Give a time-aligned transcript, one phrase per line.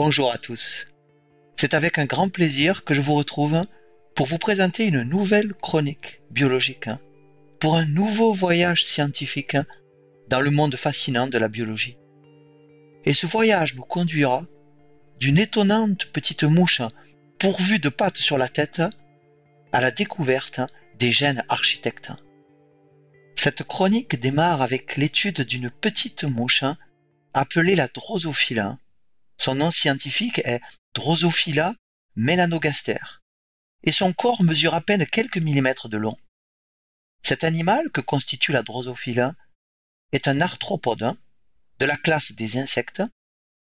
[0.00, 0.86] Bonjour à tous.
[1.56, 3.64] C'est avec un grand plaisir que je vous retrouve
[4.14, 6.88] pour vous présenter une nouvelle chronique biologique,
[7.58, 9.56] pour un nouveau voyage scientifique
[10.28, 11.96] dans le monde fascinant de la biologie.
[13.06, 14.44] Et ce voyage nous conduira
[15.18, 16.82] d'une étonnante petite mouche
[17.40, 18.82] pourvue de pattes sur la tête
[19.72, 20.60] à la découverte
[21.00, 22.12] des gènes architectes.
[23.34, 26.62] Cette chronique démarre avec l'étude d'une petite mouche
[27.34, 28.76] appelée la drosophile.
[29.38, 30.60] Son nom scientifique est
[30.94, 31.74] Drosophila
[32.16, 32.98] melanogaster
[33.84, 36.18] et son corps mesure à peine quelques millimètres de long.
[37.22, 39.34] Cet animal que constitue la drosophile
[40.12, 41.16] est un arthropode
[41.78, 43.02] de la classe des insectes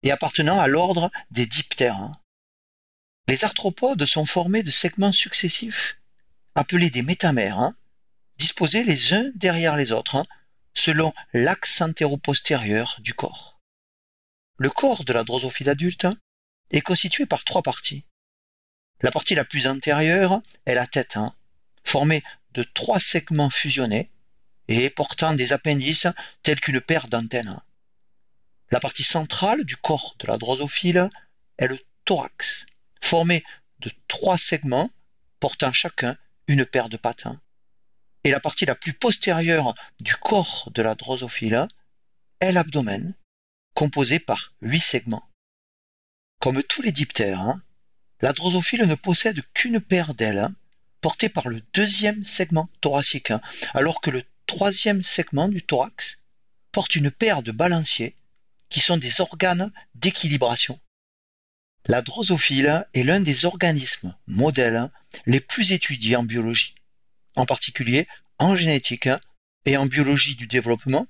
[0.03, 2.11] et appartenant à l'ordre des diptères.
[3.27, 5.99] Les arthropodes sont formés de segments successifs
[6.55, 7.73] appelés des métamères,
[8.37, 10.25] disposés les uns derrière les autres
[10.73, 13.56] selon l'axe antéro-postérieur du corps.
[14.59, 16.07] Le corps de la drosophile adulte
[16.71, 18.05] est constitué par trois parties.
[19.01, 21.19] La partie la plus antérieure est la tête,
[21.83, 22.23] formée
[22.53, 24.09] de trois segments fusionnés
[24.67, 26.07] et portant des appendices
[26.41, 27.61] tels qu'une paire d'antennes.
[28.71, 31.07] La partie centrale du corps de la drosophile
[31.59, 32.65] est le thorax,
[32.99, 33.43] formé
[33.79, 34.89] de trois segments
[35.39, 37.27] portant chacun une paire de pattes.
[38.23, 41.67] Et la partie la plus postérieure du corps de la drosophile
[42.39, 43.13] est l'abdomen,
[43.77, 45.29] composé par huit segments.
[46.39, 47.61] Comme tous les diptères, hein,
[48.21, 50.49] la drosophile ne possède qu'une paire d'ailes
[50.99, 53.39] portée par le deuxième segment thoracique, hein,
[53.75, 56.23] alors que le troisième segment du thorax
[56.71, 58.15] porte une paire de balanciers
[58.69, 60.79] qui sont des organes d'équilibration.
[61.85, 64.89] La drosophile est l'un des organismes modèles
[65.27, 66.73] les plus étudiés en biologie,
[67.35, 68.07] en particulier
[68.39, 69.09] en génétique
[69.65, 71.05] et en biologie du développement,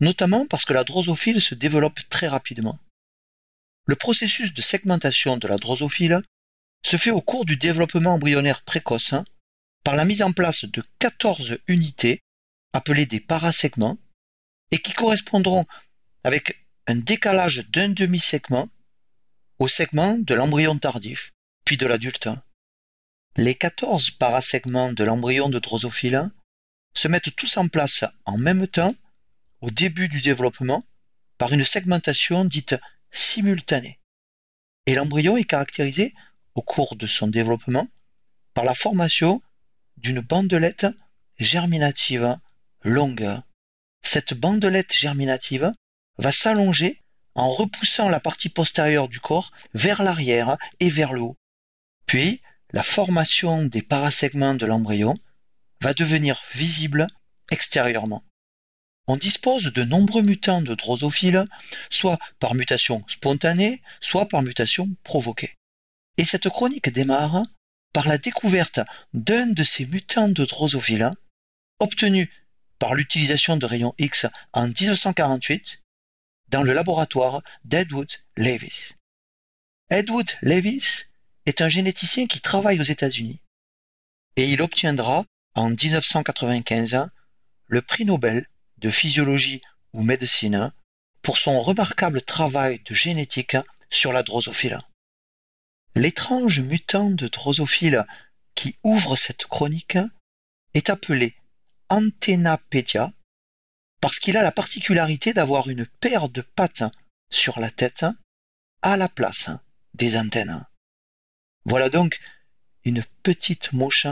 [0.00, 2.78] notamment parce que la drosophile se développe très rapidement.
[3.86, 6.22] Le processus de segmentation de la drosophile
[6.84, 9.14] se fait au cours du développement embryonnaire précoce
[9.84, 12.22] par la mise en place de 14 unités
[12.72, 13.98] appelées des parasegments
[14.70, 15.66] et qui correspondront
[16.24, 18.68] avec un décalage d'un demi-segment
[19.58, 21.32] au segment de l'embryon tardif,
[21.64, 22.28] puis de l'adulte.
[23.36, 26.30] Les 14 parasegments de l'embryon de drosophile
[26.94, 28.94] se mettent tous en place en même temps
[29.60, 30.84] au début du développement
[31.38, 32.76] par une segmentation dite
[33.10, 33.98] simultanée.
[34.86, 36.14] Et l'embryon est caractérisé
[36.54, 37.88] au cours de son développement
[38.54, 39.42] par la formation
[39.96, 40.86] d'une bandelette
[41.38, 42.36] germinative
[42.82, 43.40] longue.
[44.02, 45.72] Cette bandelette germinative
[46.18, 47.02] va s'allonger
[47.34, 51.36] en repoussant la partie postérieure du corps vers l'arrière et vers le haut.
[52.06, 52.42] Puis,
[52.72, 55.14] la formation des parasegments de l'embryon
[55.80, 57.06] va devenir visible
[57.50, 58.24] extérieurement.
[59.06, 61.46] On dispose de nombreux mutants de drosophile,
[61.90, 65.56] soit par mutation spontanée, soit par mutation provoquée.
[66.16, 67.42] Et cette chronique démarre
[67.92, 68.80] par la découverte
[69.14, 71.10] d'un de ces mutants de drosophile,
[71.80, 72.30] obtenu
[72.78, 75.82] par l'utilisation de rayons X en 1948
[76.48, 78.92] dans le laboratoire d'Edwood Lewis.
[79.90, 81.04] Edwood Lewis
[81.46, 83.40] est un généticien qui travaille aux États-Unis
[84.36, 87.08] et il obtiendra en 1995
[87.66, 88.46] le prix Nobel
[88.80, 90.72] de physiologie ou médecine
[91.22, 93.56] pour son remarquable travail de génétique
[93.90, 94.78] sur la drosophile.
[95.94, 98.06] L'étrange mutant de drosophile
[98.54, 99.98] qui ouvre cette chronique
[100.74, 101.34] est appelé
[101.88, 103.12] Antennapedia
[104.00, 106.84] parce qu'il a la particularité d'avoir une paire de pattes
[107.30, 108.06] sur la tête
[108.82, 109.50] à la place
[109.94, 110.64] des antennes.
[111.64, 112.20] Voilà donc
[112.84, 114.06] une petite mouche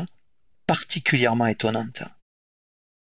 [0.67, 2.03] particulièrement étonnante.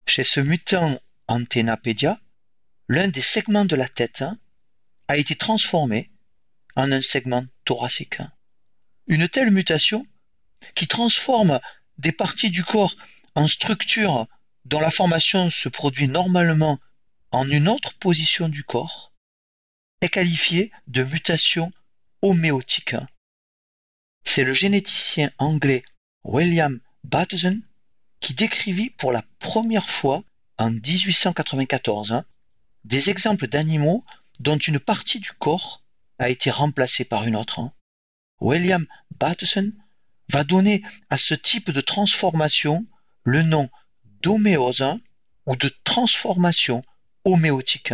[0.06, 2.19] Chez ce mutant Antennapedia,
[2.88, 4.23] l'un des segments de la tête
[5.07, 6.09] a été transformé
[6.75, 8.19] en un segment thoracique.
[9.07, 10.05] Une telle mutation,
[10.75, 11.59] qui transforme
[11.97, 12.95] des parties du corps
[13.35, 14.27] en structures
[14.65, 16.79] dont la formation se produit normalement
[17.31, 19.13] en une autre position du corps,
[20.01, 21.71] est qualifiée de mutation
[22.21, 22.95] homéotique.
[24.23, 25.83] C'est le généticien anglais
[26.23, 27.62] William Bateson
[28.19, 30.23] qui décrivit pour la première fois
[30.57, 32.24] en 1894
[32.83, 34.04] des exemples d'animaux
[34.39, 35.83] dont une partie du corps
[36.19, 37.62] a été remplacée par une autre.
[38.39, 38.86] William
[39.19, 39.71] Bateson
[40.30, 42.86] va donner à ce type de transformation
[43.24, 43.69] le nom
[44.21, 44.86] d'homéose
[45.45, 46.81] ou de transformation
[47.25, 47.94] homéotique.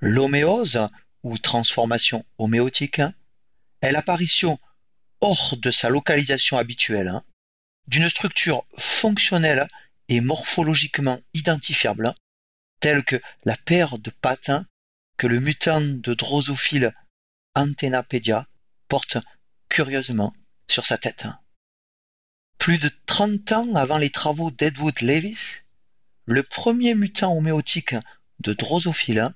[0.00, 0.88] L'homéose
[1.22, 3.00] ou transformation homéotique
[3.80, 4.58] est l'apparition
[5.20, 7.20] hors de sa localisation habituelle
[7.86, 9.68] d'une structure fonctionnelle
[10.08, 12.14] et morphologiquement identifiable
[12.80, 14.50] telle que la paire de pattes
[15.16, 16.94] que le mutant de drosophile
[17.54, 18.46] Antennapédia
[18.88, 19.16] porte
[19.68, 20.34] curieusement
[20.68, 21.26] sur sa tête.
[22.58, 25.62] Plus de 30 ans avant les travaux d'Edwood Lewis,
[26.26, 27.94] le premier mutant homéotique
[28.40, 29.32] de Drosophila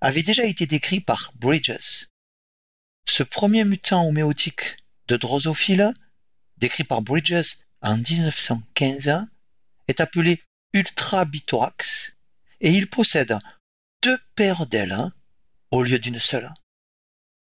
[0.00, 2.08] avait déjà été décrit par Bridges.
[3.08, 4.76] Ce premier mutant homéotique
[5.08, 5.92] de Drosophila,
[6.58, 9.26] décrit par Bridges en 1915,
[9.88, 10.42] est appelé
[10.72, 12.14] ultrabithorax
[12.60, 13.38] et il possède
[14.02, 15.10] deux paires d'ailes
[15.70, 16.52] au lieu d'une seule.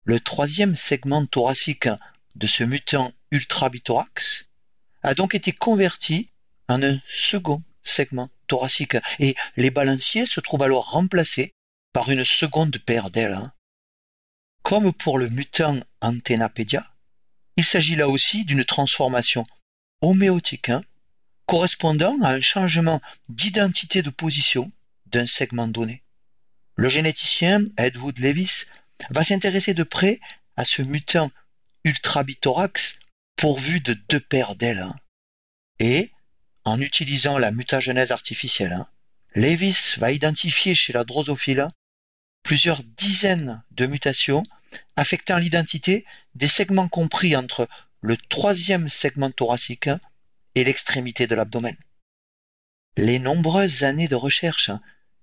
[0.04, 1.88] Le troisième segment thoracique
[2.36, 4.46] de ce mutant ultrabithorax
[5.02, 6.30] a donc été converti
[6.68, 11.54] en un second segment thoracique et les balanciers se trouvent alors remplacés
[11.92, 13.50] par une seconde paire d'ailes.
[14.62, 16.94] Comme pour le mutant Antennapédia,
[17.56, 19.44] il s'agit là aussi d'une transformation
[20.02, 20.82] homéotique hein,
[21.48, 23.00] correspondant à un changement
[23.30, 24.70] d'identité de position
[25.06, 26.02] d'un segment donné.
[26.76, 28.66] Le généticien Edward Lewis
[29.08, 30.20] va s'intéresser de près
[30.56, 31.30] à ce mutant
[31.84, 33.00] ultrabithorax
[33.36, 34.80] pourvu de deux paires d'ailes.
[34.80, 34.94] Hein.
[35.78, 36.12] Et,
[36.64, 38.86] en utilisant la mutagenèse artificielle, hein,
[39.34, 41.66] Lewis va identifier chez la drosophile
[42.42, 44.42] plusieurs dizaines de mutations
[44.96, 46.04] affectant l'identité
[46.34, 47.68] des segments compris entre
[48.02, 49.88] le troisième segment thoracique
[50.64, 51.76] l'extrémité de l'abdomen.
[52.96, 54.70] Les nombreuses années de recherche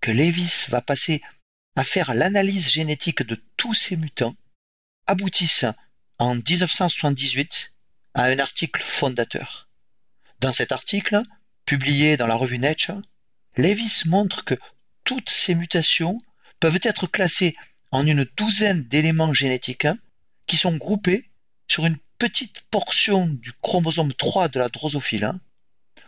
[0.02, 1.22] que Lewis va passer
[1.76, 4.36] à faire l'analyse génétique de tous ces mutants
[5.08, 5.66] aboutissent
[6.20, 7.74] en 1978
[8.14, 9.70] à un article fondateur.
[10.40, 11.22] Dans cet article,
[11.66, 13.02] publié dans la revue Nature,
[13.58, 14.56] Lewis montre que
[15.04, 16.18] toutes ces mutations
[16.60, 17.56] peuvent être classées
[17.92, 19.88] en une douzaine d'éléments génétiques
[20.48, 21.30] qui sont groupés
[21.68, 25.34] sur une petite portion du chromosome 3 de la drosophile,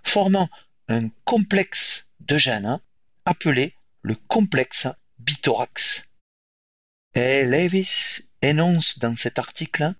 [0.03, 0.49] formant
[0.87, 2.79] un complexe de gènes
[3.25, 4.87] appelé le complexe
[5.19, 6.03] bithorax.
[7.13, 9.93] Et Lewis énonce dans cet article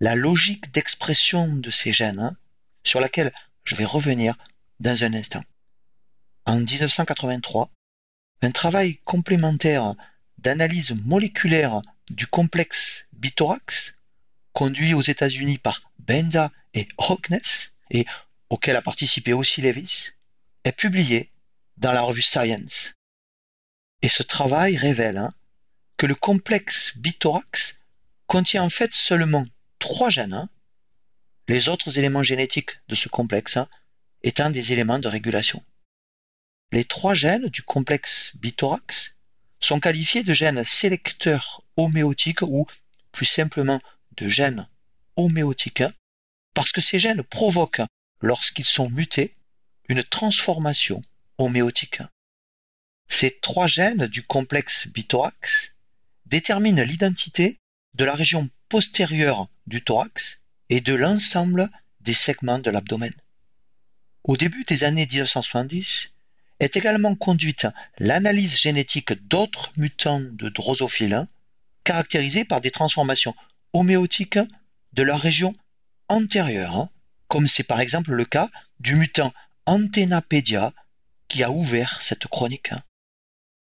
[0.00, 2.36] la logique d'expression de ces gènes,
[2.84, 3.32] sur laquelle
[3.64, 4.36] je vais revenir
[4.78, 5.42] dans un instant.
[6.46, 7.70] En 1983,
[8.42, 9.94] un travail complémentaire
[10.38, 13.97] d'analyse moléculaire du complexe bithorax,
[14.58, 18.06] conduit aux États-Unis par Benda et Hockness, et
[18.50, 20.10] auquel a participé aussi Lewis,
[20.64, 21.30] est publié
[21.76, 22.92] dans la revue Science.
[24.02, 25.32] Et ce travail révèle hein,
[25.96, 27.78] que le complexe bithorax
[28.26, 29.44] contient en fait seulement
[29.78, 30.48] trois gènes, hein.
[31.46, 33.68] les autres éléments génétiques de ce complexe hein,
[34.24, 35.62] étant des éléments de régulation.
[36.72, 39.14] Les trois gènes du complexe bithorax
[39.60, 42.66] sont qualifiés de gènes sélecteurs homéotiques ou,
[43.12, 43.80] plus simplement,
[44.18, 44.68] de gènes
[45.16, 45.84] homéotiques
[46.54, 47.82] parce que ces gènes provoquent,
[48.20, 49.36] lorsqu'ils sont mutés,
[49.88, 51.02] une transformation
[51.38, 52.02] homéotique.
[53.08, 55.76] Ces trois gènes du complexe bithorax
[56.26, 57.58] déterminent l'identité
[57.94, 61.70] de la région postérieure du thorax et de l'ensemble
[62.00, 63.14] des segments de l'abdomen.
[64.24, 66.12] Au début des années 1970,
[66.60, 67.66] est également conduite
[67.98, 71.26] l'analyse génétique d'autres mutants de drosophile
[71.84, 73.34] caractérisés par des transformations
[73.72, 74.38] homéotiques
[74.92, 75.54] de leur région
[76.08, 76.88] antérieure,
[77.28, 78.50] comme c'est par exemple le cas
[78.80, 79.32] du mutant
[79.66, 80.72] Antennapédia
[81.28, 82.72] qui a ouvert cette chronique.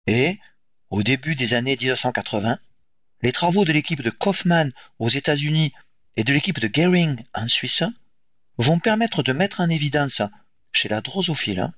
[0.07, 0.39] Et,
[0.91, 2.59] au début des années 1980,
[3.23, 5.73] les travaux de l'équipe de Kaufman aux États-Unis
[6.17, 7.83] et de l'équipe de Gehring en Suisse
[8.57, 10.23] vont permettre de mettre en évidence
[10.73, 11.73] chez la drosophile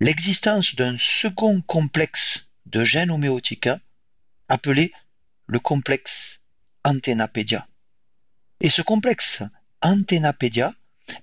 [0.00, 3.68] l'existence d'un second complexe de gènes homéotiques
[4.48, 4.92] appelé
[5.46, 6.39] le complexe
[6.84, 7.66] Antennapédia.
[8.60, 9.42] Et ce complexe
[9.82, 10.74] Antennapédia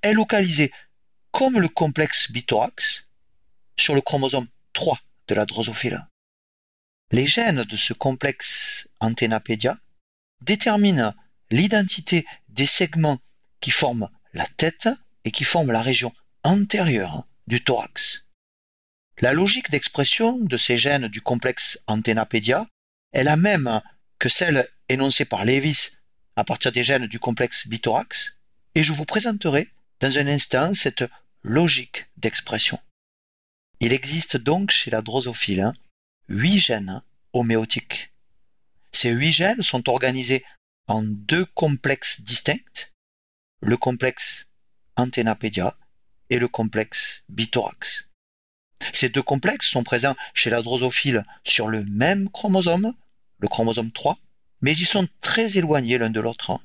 [0.01, 0.71] est localisé
[1.31, 3.07] comme le complexe bithorax
[3.77, 6.07] sur le chromosome 3 de la drosophile.
[7.11, 9.77] Les gènes de ce complexe Antennapédia
[10.41, 11.13] déterminent
[11.51, 13.19] l'identité des segments
[13.61, 14.89] qui forment la tête
[15.23, 18.25] et qui forment la région antérieure du thorax.
[19.19, 22.67] La logique d'expression de ces gènes du complexe Antennapédia
[23.13, 23.81] est la même
[24.19, 25.91] que celle énoncée par Lewis
[26.35, 28.35] à partir des gènes du complexe bithorax,
[28.75, 29.69] et je vous présenterai
[29.99, 31.03] dans un instant cette
[31.43, 32.79] logique d'expression.
[33.79, 35.71] Il existe donc chez la drosophile
[36.29, 37.01] huit gènes
[37.33, 38.11] homéotiques.
[38.91, 40.43] Ces huit gènes sont organisés
[40.87, 42.91] en deux complexes distincts,
[43.61, 44.47] le complexe
[44.95, 45.77] Antennapédia
[46.29, 48.07] et le complexe bithorax.
[48.93, 52.93] Ces deux complexes sont présents chez la drosophile sur le même chromosome,
[53.39, 54.17] le chromosome 3,
[54.61, 56.59] mais ils sont très éloignés l'un de l'autre.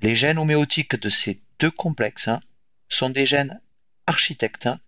[0.00, 2.40] Les gènes homéotiques de ces deux complexes hein,
[2.88, 3.60] sont des gènes
[4.06, 4.80] architectes hein,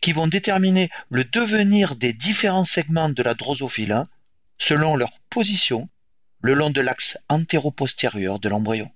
[0.00, 4.06] qui vont déterminer le devenir des différents segments de la drosophile hein,
[4.58, 5.88] selon leur position,
[6.40, 8.90] le long de l'axe antéro-postérieur de l'embryon.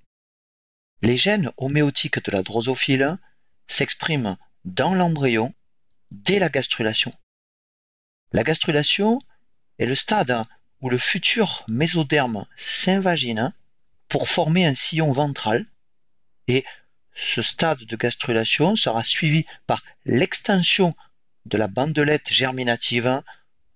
[1.03, 3.19] Les gènes homéotiques de la drosophile
[3.67, 5.55] s'expriment dans l'embryon
[6.11, 7.13] dès la gastrulation.
[8.33, 9.21] La gastrulation
[9.79, 10.45] est le stade
[10.81, 13.53] où le futur mésoderme s'invagine
[14.09, 15.67] pour former un sillon ventral
[16.49, 16.65] et
[17.15, 20.95] ce stade de gastrulation sera suivi par l'extension
[21.47, 23.23] de la bandelette germinative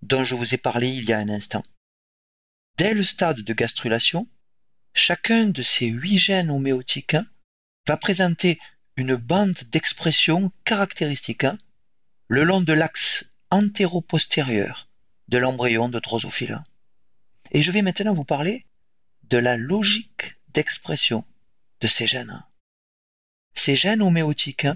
[0.02, 1.62] dont je vous ai parlé il y a un instant.
[2.76, 4.28] Dès le stade de gastrulation,
[4.94, 7.16] chacun de ces huit gènes homéotiques
[7.86, 8.58] va présenter
[8.96, 11.46] une bande d'expression caractéristique
[12.28, 14.88] le long de l'axe antéro-postérieur
[15.28, 16.62] de l'embryon de drosophile.
[17.50, 18.66] Et je vais maintenant vous parler
[19.24, 21.24] de la logique d'expression
[21.80, 22.44] de ces gènes.
[23.54, 24.68] Ces gènes homéotiques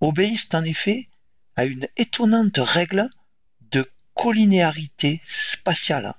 [0.00, 1.08] obéissent en effet
[1.56, 3.08] à une étonnante règle
[3.60, 6.14] de collinéarité spatiale,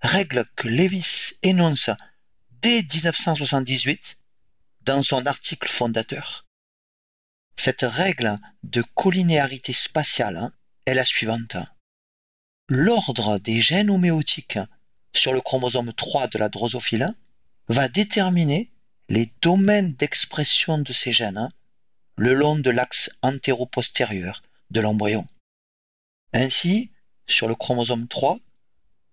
[0.00, 1.90] règle que Lewis énonce
[2.62, 4.20] dès 1978
[4.82, 6.46] dans son article fondateur.
[7.56, 10.50] Cette règle de collinéarité spatiale
[10.86, 11.56] est la suivante.
[12.68, 14.58] L'ordre des gènes homéotiques
[15.14, 17.14] sur le chromosome 3 de la drosophile
[17.68, 18.70] va déterminer
[19.08, 21.48] les domaines d'expression de ces gènes
[22.16, 25.26] le long de l'axe antéro-postérieur de l'embryon.
[26.32, 26.90] Ainsi,
[27.26, 28.38] sur le chromosome 3,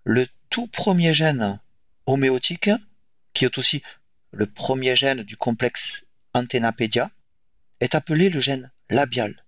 [0.04, 1.60] le tout premier gène
[2.06, 2.70] homéotique,
[3.34, 3.82] qui est aussi
[4.32, 7.10] le premier gène du complexe Antennapédia,
[7.80, 9.46] est appelé le gène labial.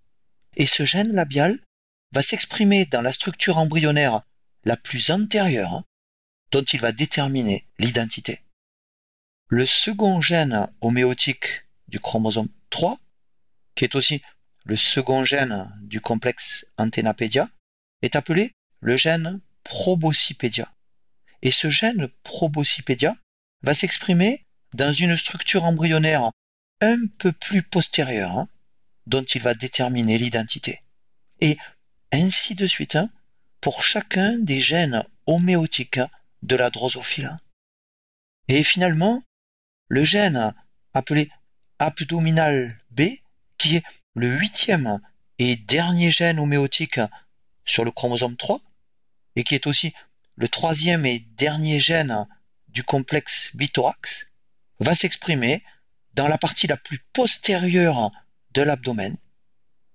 [0.56, 1.60] Et ce gène labial
[2.12, 4.22] va s'exprimer dans la structure embryonnaire
[4.66, 5.84] la plus antérieure,
[6.52, 8.42] dont il va déterminer l'identité.
[9.48, 13.00] Le second gène homéotique du chromosome 3,
[13.76, 14.22] qui est aussi
[14.66, 17.50] le second gène du complexe Antennapédia,
[18.02, 20.72] est appelé le gène proboscipédia.
[21.42, 23.16] Et ce gène proboscipédia
[23.64, 26.32] va s'exprimer dans une structure embryonnaire
[26.82, 28.48] un peu plus postérieure, hein,
[29.08, 30.82] dont il va déterminer l'identité.
[31.42, 31.58] Et
[32.12, 33.10] ainsi de suite hein,
[33.62, 36.00] pour chacun des gènes homéotiques
[36.44, 37.36] de la drosophile.
[38.48, 39.22] Et finalement,
[39.88, 40.54] le gène
[40.94, 41.30] appelé
[41.80, 43.02] abdominal B,
[43.58, 43.84] qui est
[44.16, 45.00] le huitième
[45.38, 47.00] et dernier gène homéotique
[47.66, 48.62] sur le chromosome 3,
[49.36, 49.94] et qui est aussi
[50.36, 52.28] le troisième et dernier gène
[52.68, 54.28] du complexe bithorax,
[54.80, 55.64] va s'exprimer
[56.14, 58.12] dans la partie la plus postérieure
[58.52, 59.16] de l'abdomen,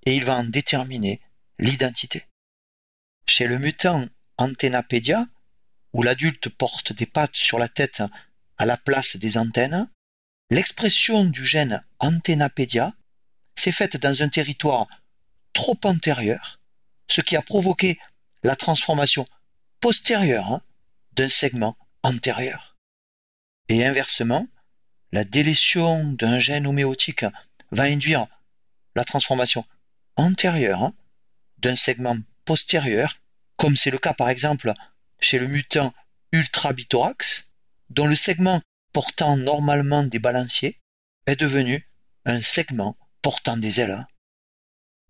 [0.06, 1.20] et il va en déterminer
[1.58, 2.26] l'identité.
[3.26, 5.26] Chez le mutant Antennapédia,
[5.94, 8.02] où l'adulte porte des pattes sur la tête
[8.58, 9.88] à la place des antennes,
[10.50, 12.92] l'expression du gène Antennapédia
[13.56, 14.88] s'est faite dans un territoire
[15.52, 16.60] trop antérieur,
[17.08, 17.98] ce qui a provoqué
[18.42, 19.26] la transformation
[19.80, 20.62] postérieure hein,
[21.12, 22.76] d'un segment antérieur.
[23.68, 24.48] Et inversement,
[25.12, 27.24] la délétion d'un gène homéotique
[27.70, 28.26] va induire
[28.96, 29.64] la transformation
[30.16, 30.94] antérieure hein,
[31.58, 33.16] d'un segment postérieur,
[33.56, 34.74] comme c'est le cas par exemple
[35.25, 35.95] chez le mutant
[36.33, 37.49] ultrabithorax,
[37.88, 38.61] dont le segment
[38.93, 40.78] portant normalement des balanciers
[41.26, 41.88] est devenu
[42.26, 44.07] un segment portant des ailes.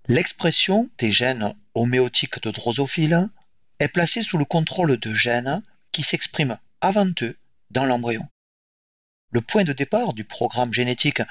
[0.06, 3.28] L'expression des gènes homéotiques de drosophile
[3.80, 7.36] est placée sous le contrôle de gènes qui s'expriment avant eux
[7.70, 8.28] dans l'embryon.
[9.32, 11.22] Le point de départ du programme génétique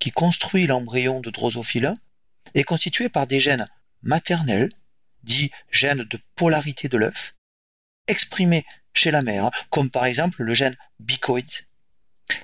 [0.00, 1.94] qui construit l'embryon de drosophile
[2.54, 3.68] est constitué par des gènes
[4.02, 4.70] maternels,
[5.22, 7.34] dits gènes de polarité de l'œuf,
[8.06, 11.50] exprimés chez la mère, comme par exemple le gène bicoïde.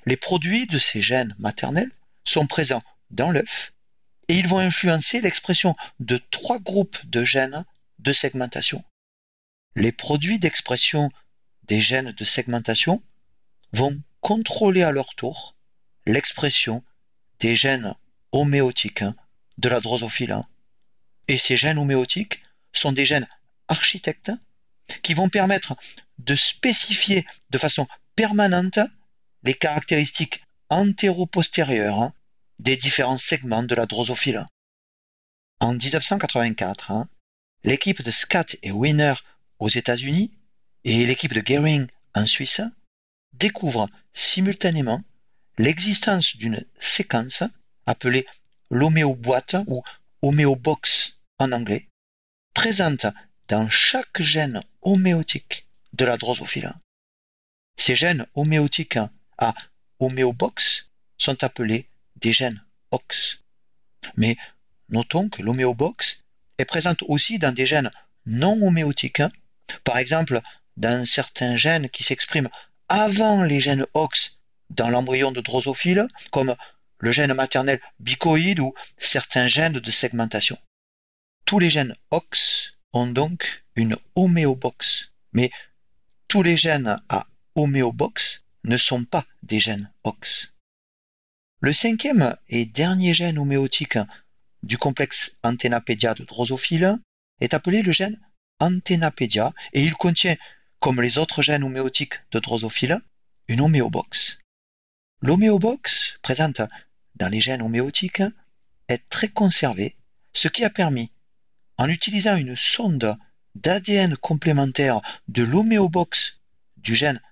[0.06, 1.90] Les produits de ces gènes maternels
[2.24, 3.72] sont présents dans l'œuf
[4.28, 7.64] et ils vont influencer l'expression de trois groupes de gènes
[7.98, 8.84] de segmentation.
[9.76, 11.10] Les produits d'expression
[11.64, 13.02] des gènes de segmentation
[13.72, 15.56] vont contrôler à leur tour
[16.06, 16.84] l'expression
[17.38, 17.94] des gènes
[18.32, 19.04] homéotiques
[19.58, 20.40] de la drosophile.
[21.28, 23.28] Et ces gènes homéotiques sont des gènes
[23.68, 24.32] architectes
[25.02, 25.74] qui vont permettre
[26.18, 28.78] de spécifier de façon permanente
[29.42, 32.12] les caractéristiques antéro-postérieures
[32.58, 34.44] des différents segments de la drosophile.
[35.60, 37.08] En 1984, hein,
[37.64, 39.14] l'équipe de Scott et Winner
[39.58, 40.32] aux États-Unis
[40.84, 42.62] et l'équipe de Gehring en Suisse
[43.34, 45.02] découvrent simultanément
[45.58, 47.42] l'existence d'une séquence
[47.86, 48.26] appelée
[48.70, 49.82] l'homéoboîte ou
[50.22, 51.88] homéobox en anglais,
[52.54, 53.06] présente
[53.50, 56.72] dans chaque gène homéotique de la drosophile.
[57.76, 59.00] Ces gènes homéotiques
[59.38, 59.54] à
[59.98, 60.88] homéobox
[61.18, 63.40] sont appelés des gènes OX.
[64.16, 64.36] Mais
[64.88, 66.22] notons que l'homéobox
[66.58, 67.90] est présente aussi dans des gènes
[68.24, 69.22] non homéotiques,
[69.82, 70.40] par exemple
[70.76, 72.50] dans certains gènes qui s'expriment
[72.88, 74.38] avant les gènes OX
[74.70, 76.54] dans l'embryon de drosophile, comme
[76.98, 80.56] le gène maternel bicoïde ou certains gènes de segmentation.
[81.46, 85.50] Tous les gènes OX ont donc une homéobox, mais
[86.28, 90.52] tous les gènes à homéobox ne sont pas des gènes OX.
[91.60, 93.98] Le cinquième et dernier gène homéotique
[94.62, 96.98] du complexe Antennapédia de drosophile
[97.40, 98.18] est appelé le gène
[98.60, 100.36] Antennapédia et il contient,
[100.78, 103.00] comme les autres gènes homéotiques de drosophile,
[103.48, 104.38] une homéobox.
[105.22, 106.62] L'homéobox, présente
[107.16, 108.22] dans les gènes homéotiques,
[108.88, 109.96] est très conservée,
[110.32, 111.10] ce qui a permis,
[111.80, 113.16] en utilisant une sonde
[113.54, 116.38] d'ADN complémentaire de l'homéobox
[116.76, 117.22] du gène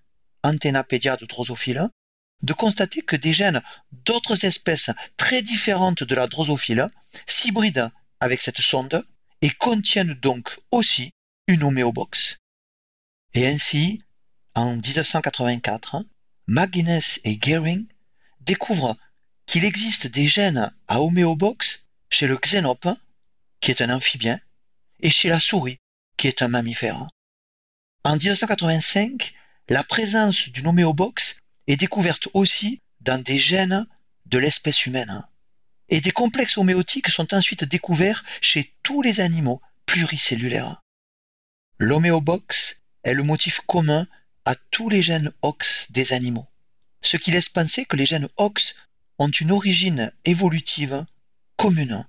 [0.43, 1.91] Antennapédia de drosophile,
[2.41, 3.61] de constater que des gènes
[4.07, 4.89] d'autres espèces
[5.19, 6.87] très différentes de la drosophile
[7.27, 7.91] s'hybrident
[8.21, 9.05] avec cette sonde
[9.43, 11.11] et contiennent donc aussi
[11.47, 12.39] une homéobox.
[13.35, 13.99] Et ainsi,
[14.55, 16.07] en 1984,
[16.47, 17.85] McGuinness et Gehring
[18.41, 18.97] découvrent
[19.45, 22.89] qu'il existe des gènes à homéobox chez le xénope,
[23.61, 24.41] qui est un amphibien,
[25.01, 25.79] et chez la souris,
[26.17, 27.09] qui est un mammifère.
[28.05, 29.35] En 1985,
[29.69, 33.87] la présence d'une homéobox est découverte aussi dans des gènes
[34.27, 35.25] de l'espèce humaine.
[35.89, 40.83] Et des complexes homéotiques sont ensuite découverts chez tous les animaux pluricellulaires.
[41.79, 44.07] L'homéobox est le motif commun
[44.45, 46.49] à tous les gènes OX des animaux,
[47.03, 48.75] ce qui laisse penser que les gènes OX
[49.19, 51.05] ont une origine évolutive
[51.57, 52.07] commune.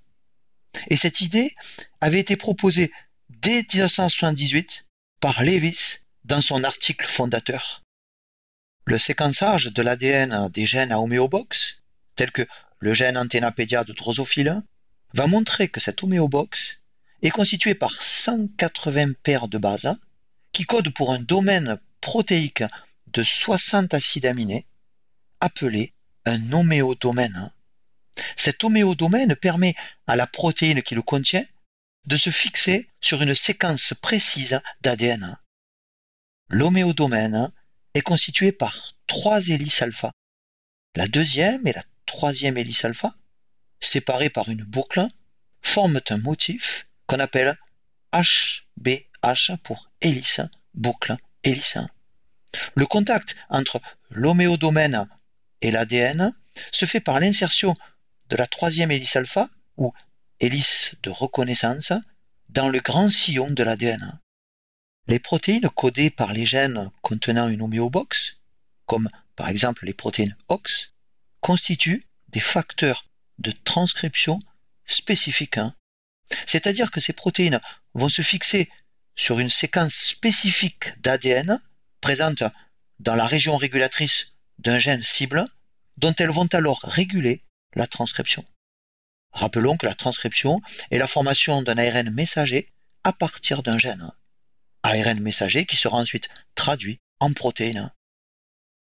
[0.88, 1.56] Et cette idée
[2.02, 2.92] avait été proposée
[3.30, 4.88] dès 1978
[5.20, 7.84] par Lewis dans son article fondateur.
[8.86, 11.82] Le séquençage de l'ADN des gènes à homéobox,
[12.16, 12.48] tel que
[12.80, 14.62] le gène Antennapédia de drosophile,
[15.14, 16.82] va montrer que cette homéobox
[17.22, 19.96] est constituée par 180 paires de bases
[20.52, 22.64] qui codent pour un domaine protéique
[23.08, 24.66] de 60 acides aminés
[25.40, 25.94] appelé
[26.26, 27.52] un homéodomaine.
[28.36, 29.76] Cet homéodomaine permet
[30.08, 31.46] à la protéine qui le contient
[32.06, 35.38] de se fixer sur une séquence précise d'ADN.
[36.50, 37.52] L'homéodomaine
[37.94, 40.12] est constitué par trois hélices alpha.
[40.96, 43.14] La deuxième et la troisième hélice alpha,
[43.80, 45.06] séparées par une boucle,
[45.62, 47.58] forment un motif qu'on appelle
[48.14, 50.42] HBH pour hélice,
[50.74, 51.78] boucle, hélice.
[52.76, 53.80] Le contact entre
[54.10, 55.08] l'homéodomaine
[55.62, 56.34] et l'ADN
[56.72, 57.76] se fait par l'insertion
[58.30, 59.94] de la troisième hélice alpha, ou
[60.40, 61.94] hélice de reconnaissance,
[62.50, 64.20] dans le grand sillon de l'ADN.
[65.08, 68.40] Les protéines codées par les gènes contenant une homéobox,
[68.86, 70.94] comme par exemple les protéines OX,
[71.42, 73.06] constituent des facteurs
[73.40, 74.40] de transcription
[74.86, 75.58] spécifiques.
[75.58, 75.76] Hein.
[76.46, 77.60] C'est-à-dire que ces protéines
[77.94, 78.70] vont se fixer
[79.16, 81.60] sur une séquence spécifique d'ADN
[82.02, 82.44] présente
[83.00, 85.46] dans la région régulatrice d'un gène cible
[85.98, 87.44] dont elles vont alors réguler
[87.76, 88.46] la transcription.
[89.32, 92.72] Rappelons que la transcription est la formation d'un ARN messager
[93.04, 94.12] à partir d'un gène.
[94.84, 97.92] ARN messager qui sera ensuite traduit en protéines.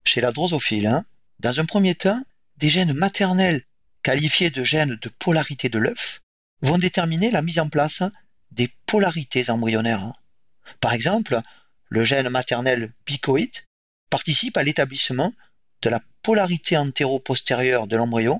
[0.04, 1.04] Chez la drosophile, hein,
[1.40, 2.22] dans un premier temps,
[2.58, 3.64] des gènes maternels
[4.02, 6.20] qualifiés de gènes de polarité de l'œuf
[6.62, 8.02] vont déterminer la mise en place
[8.50, 10.12] des polarités embryonnaires.
[10.80, 11.40] Par exemple,
[11.88, 13.64] le gène maternel bicoïde
[14.10, 15.32] participe à l'établissement
[15.82, 18.38] de la polarité antéro-postérieure de l'embryon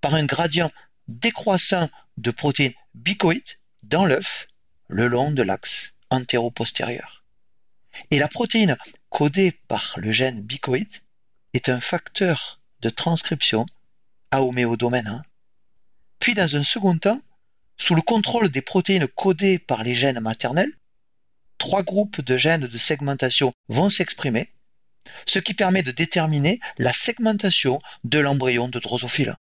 [0.00, 0.70] par un gradient
[1.08, 4.46] décroissant de protéines bicoïdes dans l'œuf
[4.88, 7.24] le long de l'axe antéro-postérieure.
[8.10, 8.76] Et la protéine
[9.08, 10.92] codée par le gène bicoïde
[11.54, 13.66] est un facteur de transcription
[14.30, 15.22] à homéodomaine.
[16.18, 17.20] Puis dans un second temps,
[17.76, 20.72] sous le contrôle des protéines codées par les gènes maternels,
[21.58, 24.52] trois groupes de gènes de segmentation vont s'exprimer,
[25.26, 29.36] ce qui permet de déterminer la segmentation de l'embryon de drosophile.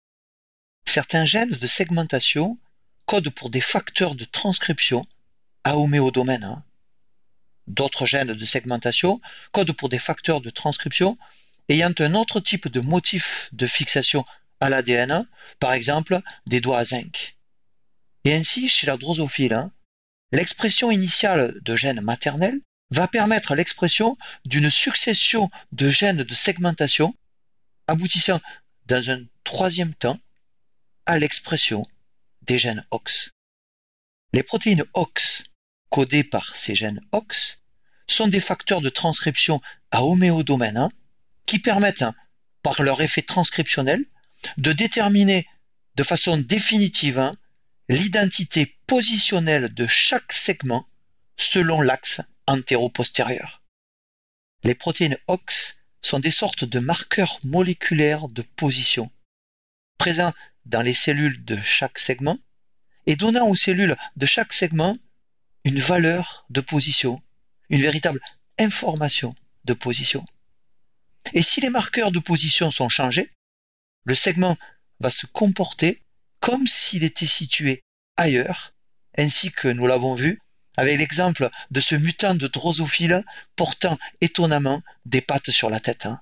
[0.98, 2.58] Certains gènes de segmentation
[3.06, 5.06] codent pour des facteurs de transcription
[5.62, 6.42] à homéodomaine.
[6.42, 6.64] Hein.
[7.68, 9.20] D'autres gènes de segmentation
[9.52, 11.16] codent pour des facteurs de transcription
[11.68, 14.24] ayant un autre type de motif de fixation
[14.58, 15.28] à l'ADN,
[15.61, 17.37] par exemple des doigts à zinc.
[18.24, 19.70] Et ainsi, chez la drosophile, hein,
[20.32, 27.14] l'expression initiale de gènes maternels va permettre l'expression d'une succession de gènes de segmentation
[27.87, 28.40] aboutissant
[28.87, 30.18] dans un troisième temps
[31.09, 31.87] à l'expression
[32.42, 33.31] des gènes OX.
[34.35, 35.42] Les protéines OX
[35.88, 37.62] codés par ces gènes OX
[38.07, 40.90] sont des facteurs de transcription à homéodomaine
[41.47, 42.14] qui permettent, hein,
[42.62, 44.05] par leur effet transcriptionnel,
[44.59, 45.49] de déterminer
[45.97, 47.33] de façon définitive hein,
[47.88, 50.87] l'identité positionnelle de chaque segment
[51.38, 53.62] selon l'axe antéro-postérieur.
[54.62, 59.11] Les protéines OX sont des sortes de marqueurs moléculaires de position,
[59.97, 60.35] présents
[60.68, 62.38] dans les cellules de chaque segment
[63.07, 64.96] et donnant aux cellules de chaque segment
[65.64, 67.22] une valeur de position,
[67.70, 68.20] une véritable
[68.59, 70.24] information de position.
[71.33, 73.31] Et si les marqueurs de position sont changés,
[74.04, 74.57] le segment
[75.00, 76.02] va se comporter
[76.40, 77.83] comme s'il était situé
[78.16, 78.74] ailleurs,
[79.16, 80.40] ainsi que nous l'avons vu
[80.76, 83.24] avec l'exemple de ce mutant de drosophile
[83.57, 86.07] portant étonnamment des pattes sur la tête.
[86.07, 86.20] Hein.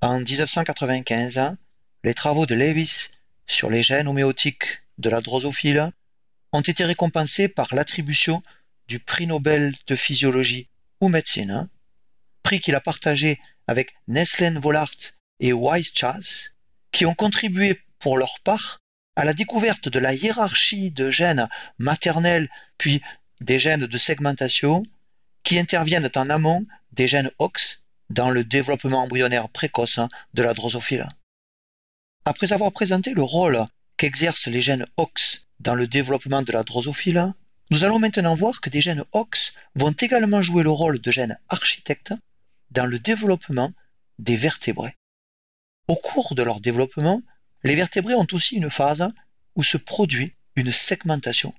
[0.00, 1.54] En 1995,
[2.02, 3.10] les travaux de Lewis
[3.46, 5.92] sur les gènes homéotiques de la drosophile
[6.52, 8.42] ont été récompensés par l'attribution
[8.88, 10.68] du prix Nobel de physiologie
[11.00, 11.68] ou médecine, hein.
[12.42, 14.94] prix qu'il a partagé avec Neslen Vollart
[15.40, 15.92] et Wise
[16.92, 18.80] qui ont contribué pour leur part
[19.16, 23.02] à la découverte de la hiérarchie de gènes maternels puis
[23.40, 24.82] des gènes de segmentation
[25.42, 30.00] qui interviennent en amont des gènes OX dans le développement embryonnaire précoce
[30.34, 31.06] de la drosophile.
[32.28, 33.64] Après avoir présenté le rôle
[33.96, 37.32] qu'exercent les gènes OX dans le développement de la drosophile,
[37.70, 41.38] nous allons maintenant voir que des gènes OX vont également jouer le rôle de gènes
[41.48, 42.14] architectes
[42.72, 43.72] dans le développement
[44.18, 44.96] des vertébrés.
[45.86, 47.22] Au cours de leur développement,
[47.62, 49.08] les vertébrés ont aussi une phase
[49.54, 51.52] où se produit une segmentation.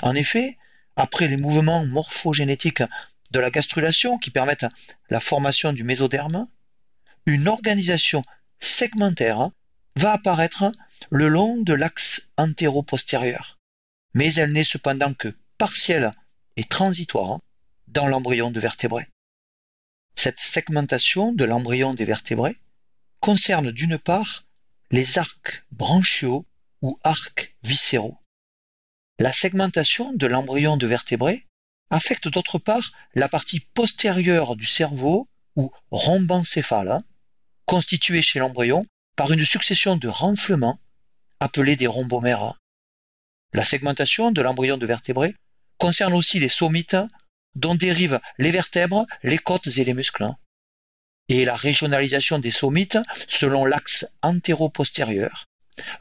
[0.00, 0.56] En effet,
[0.96, 2.82] après les mouvements morphogénétiques
[3.30, 4.66] de la gastrulation qui permettent
[5.10, 6.48] la formation du mésoderme,
[7.26, 8.24] une organisation
[8.58, 9.50] segmentaire
[9.96, 10.72] va apparaître
[11.10, 13.58] le long de l'axe antéro-postérieur,
[14.14, 16.10] mais elle n'est cependant que partielle
[16.56, 17.40] et transitoire
[17.88, 19.08] dans l'embryon de vertébré.
[20.14, 22.58] Cette segmentation de l'embryon des vertébrés
[23.20, 24.44] concerne d'une part
[24.90, 26.46] les arcs branchiaux
[26.82, 28.18] ou arcs viscéraux.
[29.18, 31.46] La segmentation de l'embryon de vertébré
[31.90, 37.02] affecte d'autre part la partie postérieure du cerveau ou rhombencéphale,
[37.66, 40.80] constituée chez l'embryon par une succession de renflements
[41.40, 42.58] appelés des rhombomères.
[43.52, 45.36] La segmentation de l'embryon de vertébré
[45.78, 46.96] concerne aussi les somites
[47.54, 50.30] dont dérivent les vertèbres, les côtes et les muscles.
[51.28, 52.98] Et la régionalisation des somites
[53.28, 55.46] selon l'axe antéro-postérieur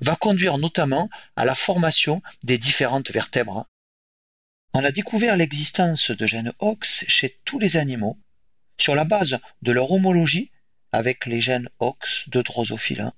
[0.02, 3.67] va conduire notamment à la formation des différentes vertèbres.
[4.74, 8.17] On a découvert l'existence de gènes OX chez tous les animaux
[8.80, 10.52] sur la base de leur homologie
[10.91, 13.12] avec les gènes OX de drosophile.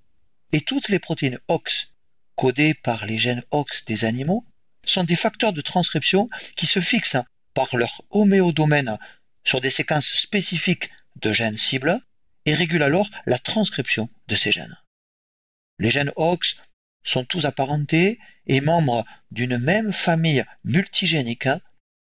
[0.52, 1.94] Et toutes les protéines OX
[2.36, 4.46] codées par les gènes OX des animaux
[4.86, 7.18] sont des facteurs de transcription qui se fixent
[7.54, 8.98] par leur homéodomaine
[9.44, 12.00] sur des séquences spécifiques de gènes cibles
[12.46, 14.78] et régulent alors la transcription de ces gènes.
[15.80, 16.58] Les gènes OX
[17.04, 21.50] sont tous apparentés et membres d'une même famille multigénique,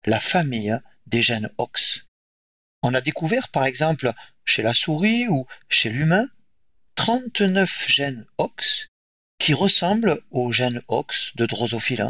[0.06, 2.08] la famille des gènes OX.
[2.84, 4.12] On a découvert par exemple
[4.46, 6.28] chez la souris ou chez l'humain
[6.96, 8.88] 39 gènes OX
[9.40, 12.08] qui ressemblent aux gènes OX de drosophile.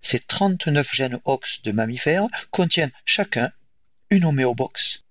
[0.00, 3.52] Ces 39 gènes OX de mammifères contiennent chacun
[4.10, 5.04] une homéobox.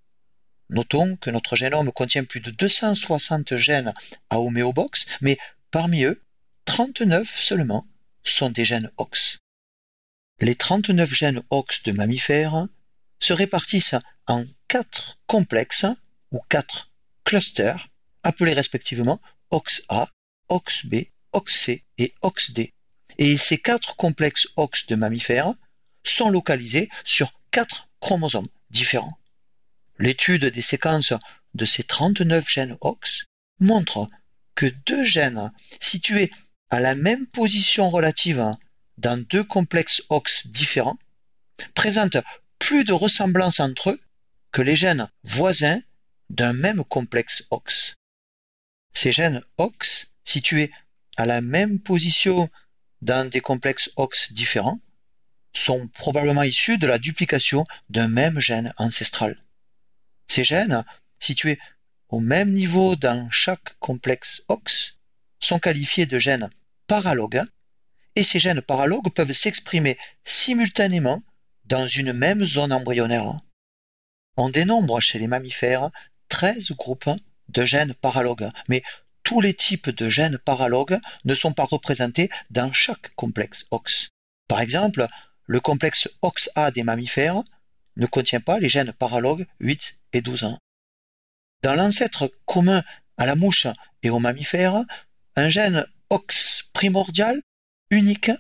[0.70, 3.94] Notons que notre génome contient plus de 260 gènes
[4.30, 5.38] à homéobox, mais
[5.72, 6.22] parmi eux,
[6.66, 7.88] 39 seulement
[8.24, 9.40] sont des gènes OX.
[10.42, 12.68] Les 39 gènes OX de mammifères
[13.20, 13.96] se répartissent
[14.28, 15.86] en quatre complexes
[16.32, 16.92] ou quatre
[17.24, 17.90] clusters
[18.24, 20.10] appelés respectivement OXA,
[20.50, 20.96] OXB,
[21.34, 22.72] OXC et OXD
[23.18, 25.54] et ces quatre complexes OX de mammifères
[26.04, 29.20] sont localisés sur quatre chromosomes différents.
[29.98, 31.14] L'étude des séquences
[31.54, 33.26] de ces 39 gènes OX
[33.60, 34.08] montre
[34.56, 35.52] que deux gènes
[35.82, 36.32] situés
[36.70, 38.56] à la même position relative
[38.98, 40.98] dans deux complexes OX différents
[41.74, 42.18] présentent
[42.60, 44.02] plus de ressemblances entre eux
[44.52, 45.82] que les gènes voisins
[46.30, 47.96] d'un même complexe OX.
[48.94, 50.72] Ces gènes OX situés
[51.18, 52.50] à la même position
[53.02, 54.80] dans des complexes OX différents
[55.54, 59.42] sont probablement issus de la duplication d'un même gène ancestral.
[60.28, 60.86] Ces gènes,
[61.20, 61.60] situés
[62.10, 64.98] au même niveau dans chaque complexe OX,
[65.40, 66.50] sont qualifiés de gènes
[66.88, 67.44] paralogues
[68.16, 71.24] et ces gènes paralogues peuvent s'exprimer simultanément
[71.70, 73.40] dans une même zone embryonnaire.
[74.38, 75.92] On dénombre chez les mammifères
[76.30, 77.12] 13 groupes
[77.50, 78.82] de gènes paralogues, mais
[79.24, 84.10] tous les types de gènes paralogues ne sont pas représentés dans chaque complexe OX.
[84.48, 85.08] Par exemple,
[85.46, 87.44] le complexe OXA des mammifères
[87.98, 90.58] ne contient pas les gènes paralogues 8 et 12 ans.
[91.62, 92.84] Dans l'ancêtre commun
[93.18, 93.68] à la mouche
[94.02, 94.84] et aux mammifères,
[95.36, 97.42] un gène OX primordial,
[97.92, 98.32] unique,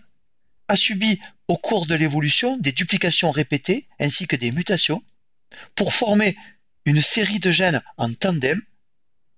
[0.67, 5.03] a subi au cours de l'évolution des duplications répétées ainsi que des mutations
[5.73, 6.37] pour former
[6.85, 8.61] une série de gènes en tandem,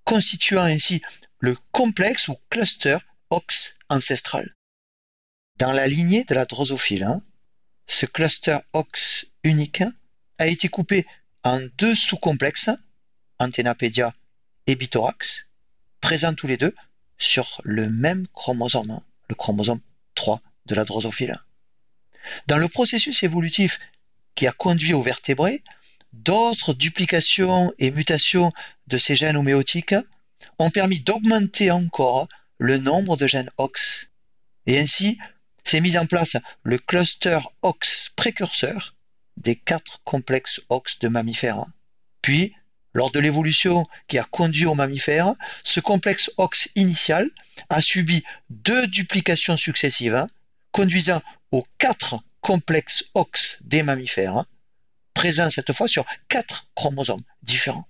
[0.03, 1.01] constituant ainsi
[1.39, 2.97] le complexe ou cluster
[3.29, 4.53] OX ancestral.
[5.57, 7.23] Dans la lignée de la drosophile, hein,
[7.87, 9.83] ce cluster OX unique
[10.37, 11.07] a été coupé
[11.43, 12.69] en deux sous-complexes,
[13.39, 14.13] Antennapédia
[14.67, 15.47] et Bithorax,
[16.01, 16.75] présents tous les deux
[17.17, 19.79] sur le même chromosome, hein, le chromosome
[20.15, 21.39] 3 de la drosophile.
[22.47, 23.79] Dans le processus évolutif
[24.35, 25.63] qui a conduit aux vertébrés,
[26.13, 28.51] d'autres duplications et mutations
[28.87, 29.95] de ces gènes homéotiques
[30.59, 34.09] ont permis d'augmenter encore le nombre de gènes OX.
[34.67, 35.17] Et ainsi,
[35.63, 38.95] s'est mis en place le cluster OX précurseur
[39.37, 41.65] des quatre complexes OX de mammifères.
[42.21, 42.53] Puis,
[42.93, 47.29] lors de l'évolution qui a conduit aux mammifères, ce complexe OX initial
[47.69, 50.27] a subi deux duplications successives,
[50.71, 54.45] conduisant aux quatre complexes OX des mammifères,
[55.13, 57.87] présents cette fois sur quatre chromosomes différents.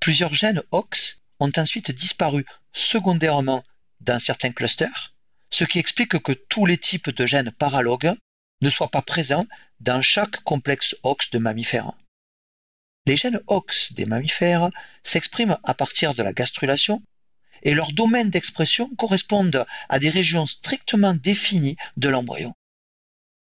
[0.00, 3.64] Plusieurs gènes OX ont ensuite disparu secondairement
[4.00, 5.14] dans certains clusters,
[5.50, 8.14] ce qui explique que tous les types de gènes paralogues
[8.60, 9.46] ne soient pas présents
[9.80, 11.92] dans chaque complexe OX de mammifères.
[13.06, 14.70] Les gènes OX des mammifères
[15.02, 17.02] s'expriment à partir de la gastrulation
[17.64, 22.54] et leurs domaines d'expression correspondent à des régions strictement définies de l'embryon.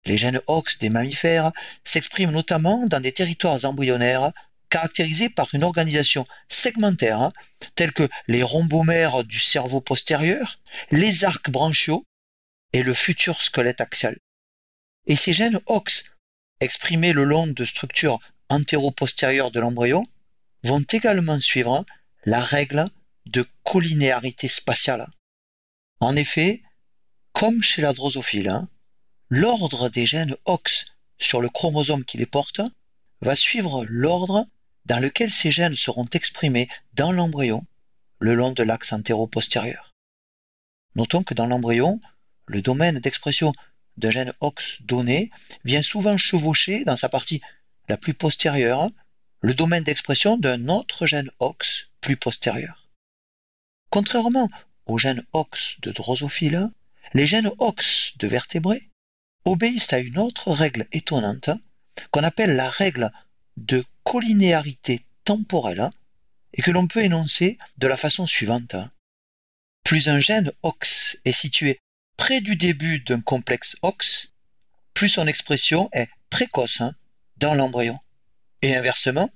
[0.04, 1.52] Les gènes OX des mammifères
[1.84, 4.32] s'expriment notamment dans des territoires embryonnaires
[4.68, 7.28] caractérisés par une organisation segmentaire,
[7.74, 10.58] telle que les rhombomères du cerveau postérieur,
[10.90, 12.06] les arcs branchiaux
[12.72, 14.16] et le futur squelette axial.
[15.06, 16.04] Et ces gènes OX,
[16.60, 20.06] exprimés le long de structures antéro-postérieures de l'embryon,
[20.64, 21.84] vont également suivre
[22.24, 22.86] la règle
[23.26, 25.08] de collinéarité spatiale.
[26.00, 26.62] En effet,
[27.32, 28.68] comme chez la drosophile, hein,
[29.30, 30.86] l'ordre des gènes OX
[31.18, 32.60] sur le chromosome qui les porte
[33.20, 34.46] va suivre l'ordre
[34.84, 37.64] dans lequel ces gènes seront exprimés dans l'embryon
[38.18, 39.92] le long de l'axe antéro-postérieur.
[40.96, 42.00] Notons que dans l'embryon,
[42.46, 43.52] le domaine d'expression
[43.96, 45.30] d'un gène OX donné
[45.64, 47.40] vient souvent chevaucher dans sa partie
[47.88, 48.90] la plus postérieure
[49.40, 52.81] le domaine d'expression d'un autre gène OX plus postérieur.
[53.92, 54.48] Contrairement
[54.86, 56.70] aux gènes OX de drosophile,
[57.12, 58.88] les gènes OX de vertébrés
[59.44, 61.50] obéissent à une autre règle étonnante
[62.10, 63.12] qu'on appelle la règle
[63.58, 65.90] de collinéarité temporelle
[66.54, 68.76] et que l'on peut énoncer de la façon suivante.
[69.84, 71.78] Plus un gène OX est situé
[72.16, 74.32] près du début d'un complexe OX,
[74.94, 76.80] plus son expression est précoce
[77.36, 78.00] dans l'embryon.
[78.62, 79.28] Et inversement,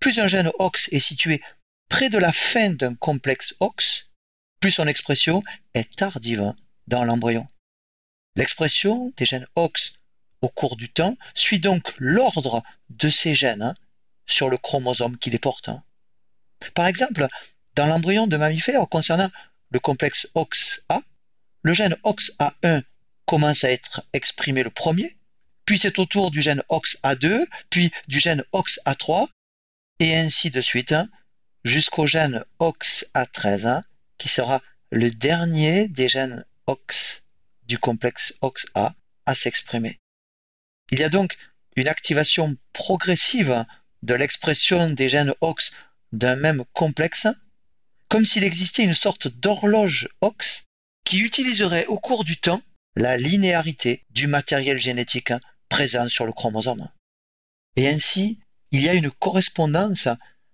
[0.00, 1.40] plus un gène OX est situé
[1.92, 4.08] près de la fin d'un complexe OX,
[4.60, 5.42] plus son expression
[5.74, 6.54] est tardive
[6.86, 7.46] dans l'embryon.
[8.34, 9.92] L'expression des gènes OX
[10.40, 13.74] au cours du temps suit donc l'ordre de ces gènes
[14.24, 15.68] sur le chromosome qui les porte.
[16.72, 17.26] Par exemple,
[17.74, 19.30] dans l'embryon de mammifère concernant
[19.68, 21.02] le complexe OXA,
[21.60, 22.84] le gène OXA1
[23.26, 25.14] commence à être exprimé le premier,
[25.66, 29.28] puis c'est au tour du gène OXA2, puis du gène OXA3,
[29.98, 31.10] et ainsi de suite, hein,
[31.64, 33.82] jusqu'au gène OXA13, hein,
[34.18, 37.24] qui sera le dernier des gènes OX
[37.66, 38.94] du complexe OXA
[39.26, 39.98] à s'exprimer.
[40.90, 41.36] Il y a donc
[41.76, 43.64] une activation progressive
[44.02, 45.72] de l'expression des gènes OX
[46.12, 47.26] d'un même complexe,
[48.08, 50.64] comme s'il existait une sorte d'horloge OX
[51.04, 52.62] qui utiliserait au cours du temps
[52.94, 55.32] la linéarité du matériel génétique
[55.68, 56.90] présent sur le chromosome.
[57.76, 58.38] Et ainsi,
[58.70, 60.08] il y a une correspondance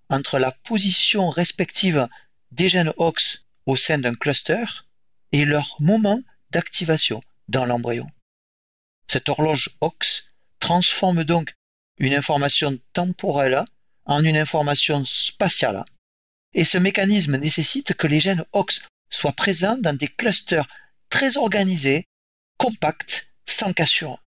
[0.08, 2.08] entre la position respective
[2.50, 4.64] des gènes OX au sein d'un cluster
[5.32, 8.10] et leur moment d'activation dans l'embryon.
[9.06, 11.54] Cette horloge OX transforme donc
[11.98, 13.64] une information temporelle
[14.04, 15.84] en une information spatiale.
[16.54, 20.68] Et ce mécanisme nécessite que les gènes OX soient présents dans des clusters
[21.10, 22.06] très organisés,
[22.56, 24.22] compacts, sans cassure.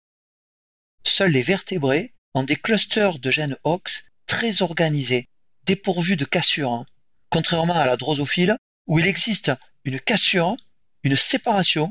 [1.03, 5.27] Seuls les vertébrés ont des clusters de gènes OX très organisés,
[5.65, 6.85] dépourvus de cassure,
[7.29, 9.51] contrairement à la drosophile où il existe
[9.85, 10.57] une cassure,
[11.03, 11.89] une séparation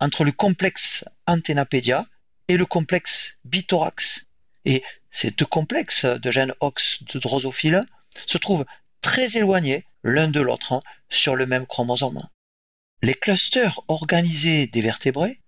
[0.00, 2.06] entre le complexe antennapédia
[2.48, 4.26] et le complexe bithorax.
[4.64, 7.84] Et ces deux complexes de gènes OX de drosophile
[8.26, 8.66] se trouvent
[9.02, 12.28] très éloignés l'un de l'autre hein, sur le même chromosome.
[13.02, 15.40] Les clusters organisés des vertébrés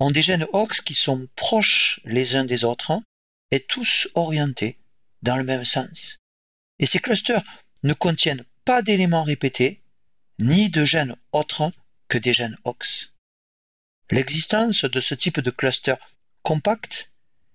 [0.00, 3.02] ont des gènes OX qui sont proches les uns des autres hein,
[3.50, 4.78] et tous orientés
[5.22, 6.17] dans le même sens.
[6.78, 7.42] Et ces clusters
[7.82, 9.82] ne contiennent pas d'éléments répétés,
[10.38, 11.72] ni de gènes autres
[12.08, 13.12] que des gènes OX.
[14.10, 15.96] L'existence de ce type de cluster
[16.42, 17.12] compact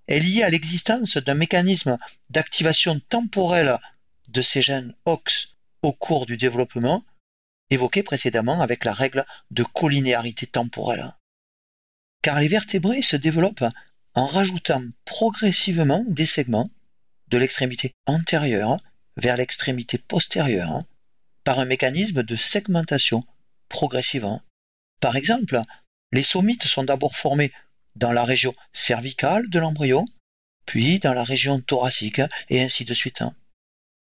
[0.07, 1.97] est liée à l'existence d'un mécanisme
[2.29, 3.79] d'activation temporelle
[4.29, 7.03] de ces gènes OX au cours du développement,
[7.69, 11.13] évoqué précédemment avec la règle de collinéarité temporelle.
[12.21, 13.65] Car les vertébrés se développent
[14.13, 16.69] en rajoutant progressivement des segments
[17.29, 18.77] de l'extrémité antérieure
[19.17, 20.83] vers l'extrémité postérieure
[21.43, 23.25] par un mécanisme de segmentation
[23.69, 24.27] progressive.
[24.99, 25.61] Par exemple,
[26.11, 27.51] les somites sont d'abord formés
[27.95, 30.05] dans la région cervicale de l'embryon,
[30.65, 33.23] puis dans la région thoracique, et ainsi de suite.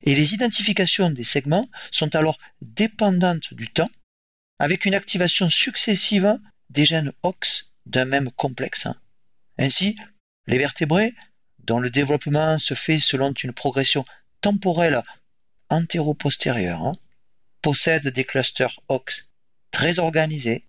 [0.03, 3.89] Et les identifications des segments sont alors dépendantes du temps,
[4.60, 6.38] avec une activation successive
[6.69, 8.88] des gènes OX d'un même complexe.
[9.58, 9.95] Ainsi,
[10.47, 11.13] les vertébrés,
[11.60, 14.06] dont le développement se fait selon une progression
[14.43, 15.01] temporelle
[15.69, 16.91] antéro-postérieure,
[17.62, 19.29] possèdent des clusters OX
[19.71, 20.65] très organisés,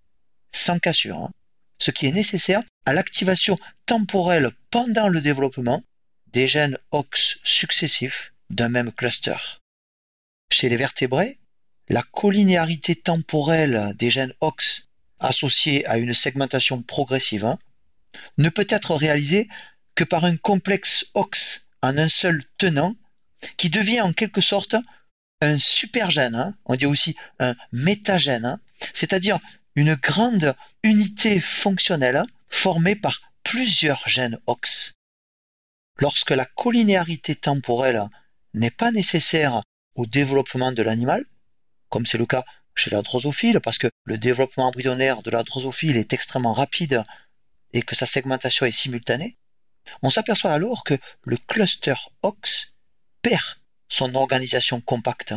[0.52, 1.28] sans cassure,
[1.80, 5.82] ce qui est nécessaire à l'activation temporelle pendant le développement
[6.28, 9.36] des gènes OX successifs d'un même cluster.
[10.52, 11.40] Chez les vertébrés,
[11.88, 17.58] la collinéarité temporelle des gènes OX associés à une segmentation progressive hein,
[18.38, 19.48] ne peut être réalisée
[19.96, 22.94] que par un complexe OX en un seul tenant
[23.56, 24.76] qui devient en quelque sorte
[25.40, 28.60] un supergène, hein, on dit aussi un métagène, hein,
[28.92, 29.38] c'est-à-dire
[29.74, 34.94] une grande unité fonctionnelle formée par plusieurs gènes OX.
[35.98, 38.08] Lorsque la collinéarité temporelle
[38.54, 39.62] n'est pas nécessaire
[39.94, 41.24] au développement de l'animal,
[41.88, 42.44] comme c'est le cas
[42.74, 47.04] chez la drosophile, parce que le développement embryonnaire de la drosophile est extrêmement rapide
[47.72, 49.36] et que sa segmentation est simultanée,
[50.02, 52.73] on s'aperçoit alors que le cluster OX
[53.24, 53.56] perd
[53.88, 55.32] son organisation compacte.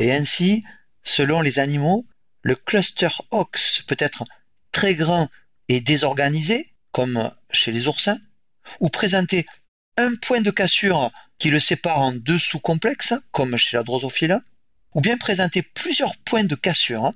[0.00, 0.64] Et ainsi,
[1.04, 2.04] selon les animaux,
[2.42, 4.24] le cluster OX peut être
[4.72, 5.30] très grand
[5.68, 8.20] et désorganisé, comme chez les oursins,
[8.80, 9.46] ou présenter
[9.96, 14.40] un point de cassure qui le sépare en deux sous-complexes, comme chez la drosophile,
[14.94, 17.12] ou bien présenter plusieurs points de cassure,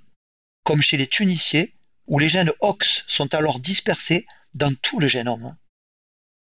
[0.63, 1.75] comme chez les tuniciers,
[2.07, 5.57] où les gènes OX sont alors dispersés dans tout le génome.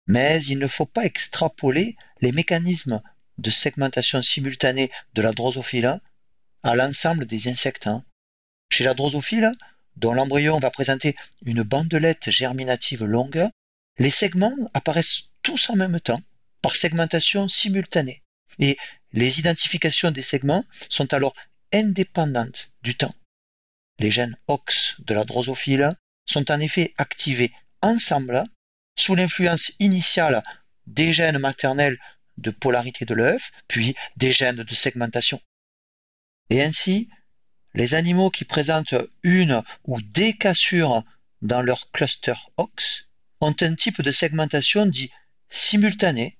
[0.05, 3.01] Mais il ne faut pas extrapoler les mécanismes
[3.37, 5.99] de segmentation simultanée de la drosophile
[6.63, 7.89] à l'ensemble des insectes.
[8.69, 9.51] Chez la drosophile,
[9.95, 13.47] dont l'embryon va présenter une bandelette germinative longue,
[13.97, 16.21] les segments apparaissent tous en même temps,
[16.61, 18.23] par segmentation simultanée,
[18.59, 18.77] et
[19.13, 21.35] les identifications des segments sont alors
[21.71, 23.13] indépendantes du temps.
[23.99, 25.95] Les gènes OX de la drosophile
[26.25, 28.43] sont en effet activés ensemble
[28.97, 30.43] sous l'influence initiale
[30.87, 31.97] des gènes maternels
[32.37, 35.41] de polarité de l'œuf, puis des gènes de segmentation.
[36.49, 37.09] Et ainsi,
[37.73, 41.03] les animaux qui présentent une ou des cassures
[41.41, 43.07] dans leur cluster OX
[43.41, 45.11] ont un type de segmentation dit
[45.49, 46.37] simultané,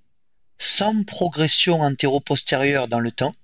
[0.58, 3.36] sans progression antéro-postérieure dans le temps,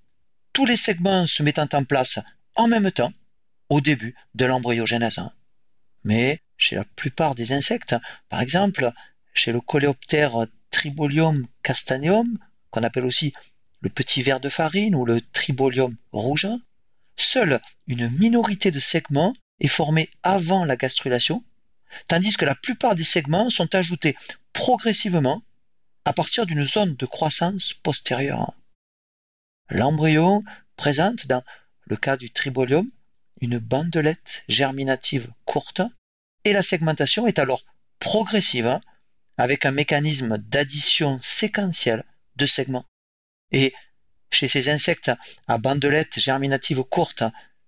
[0.54, 2.20] tous les segments se mettant en place
[2.56, 3.12] en même temps
[3.70, 5.20] au début de l'embryogenèse.
[6.04, 7.96] Mais chez la plupart des insectes,
[8.30, 8.92] par exemple
[9.34, 12.38] chez le coléoptère Tribolium castaneum,
[12.72, 13.34] qu'on appelle aussi
[13.82, 16.48] le petit ver de farine ou le Tribolium rouge,
[17.18, 21.44] seule une minorité de segments est formée avant la gastrulation,
[22.08, 24.16] tandis que la plupart des segments sont ajoutés
[24.54, 25.44] progressivement
[26.06, 28.54] à partir d'une zone de croissance postérieure.
[29.70, 30.44] L'embryon
[30.76, 31.44] présente, dans
[31.86, 32.88] le cas du tribolium,
[33.40, 35.82] une bandelette germinative courte
[36.44, 37.64] et la segmentation est alors
[38.00, 38.80] progressive
[39.38, 42.86] avec un mécanisme d'addition séquentielle de segments.
[43.52, 43.74] Et
[44.32, 45.12] chez ces insectes
[45.48, 47.24] à bandelettes germinatives courtes,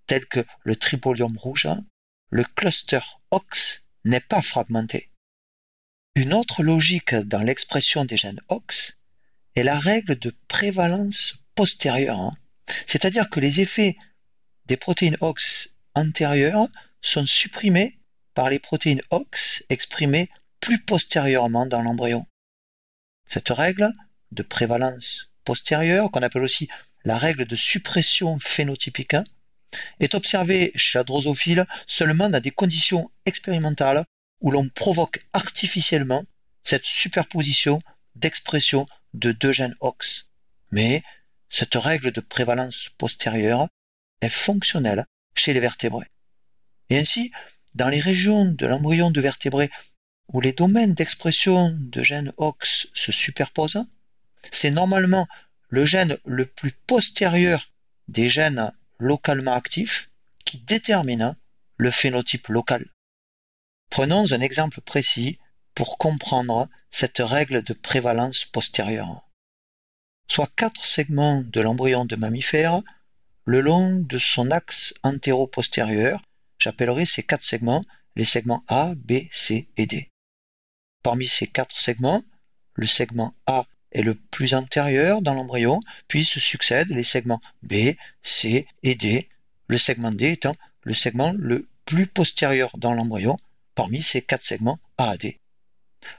[0.07, 1.67] tels que le tribolium rouge,
[2.29, 2.99] le cluster
[3.31, 5.09] OX n'est pas fragmenté.
[6.15, 8.97] Une autre logique dans l'expression des gènes OX
[9.55, 12.31] est la règle de prévalence postérieure,
[12.85, 13.97] c'est-à-dire que les effets
[14.65, 16.67] des protéines OX antérieures
[17.01, 17.99] sont supprimés
[18.33, 20.29] par les protéines OX exprimées
[20.63, 22.25] plus postérieurement dans l'embryon.
[23.27, 23.91] Cette règle
[24.31, 26.69] de prévalence postérieure, qu'on appelle aussi
[27.03, 29.17] la règle de suppression phénotypique,
[29.99, 34.05] est observée chez la drosophile seulement dans des conditions expérimentales
[34.39, 36.23] où l'on provoque artificiellement
[36.63, 37.81] cette superposition
[38.15, 40.29] d'expression de deux gènes OX.
[40.71, 41.03] Mais
[41.49, 43.67] cette règle de prévalence postérieure
[44.21, 45.05] est fonctionnelle
[45.35, 46.09] chez les vertébrés.
[46.89, 47.33] Et ainsi,
[47.75, 49.69] dans les régions de l'embryon de vertébrés
[50.29, 53.85] où les domaines d'expression de gènes OX se superposent,
[54.51, 55.27] c'est normalement
[55.69, 57.71] le gène le plus postérieur
[58.07, 60.09] des gènes localement actifs
[60.45, 61.35] qui détermine
[61.77, 62.87] le phénotype local.
[63.89, 65.39] Prenons un exemple précis
[65.75, 69.27] pour comprendre cette règle de prévalence postérieure.
[70.27, 72.81] soit quatre segments de l'embryon de mammifère
[73.45, 76.21] le long de son axe antéro-postérieur.
[76.59, 77.83] J'appellerai ces quatre segments
[78.15, 80.09] les segments A, B, C et D.
[81.03, 82.23] Parmi ces quatre segments,
[82.75, 87.95] le segment A est le plus antérieur dans l'embryon, puis se succèdent les segments B,
[88.23, 89.29] C et D,
[89.67, 93.37] le segment D étant le segment le plus postérieur dans l'embryon
[93.75, 95.39] parmi ces quatre segments A à D.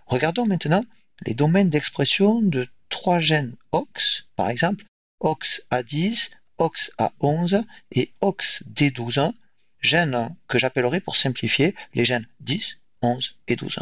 [0.07, 0.85] Regardons maintenant
[1.27, 4.85] les domaines d'expression de trois gènes OX, par exemple
[5.21, 9.33] OX-A10, OX-A11 et OX-D12,
[9.81, 13.79] gènes que j'appellerai pour simplifier les gènes 10, 11 et 12.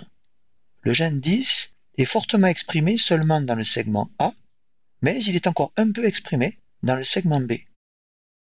[0.84, 4.34] Le gène 10 est fortement exprimé seulement dans le segment A,
[5.00, 7.52] mais il est encore un peu exprimé dans le segment B.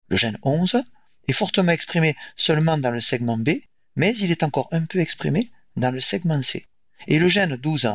[0.09, 0.83] Le gène 11
[1.27, 3.61] est fortement exprimé seulement dans le segment B,
[3.95, 6.65] mais il est encore un peu exprimé dans le segment C.
[7.07, 7.93] Et le gène 12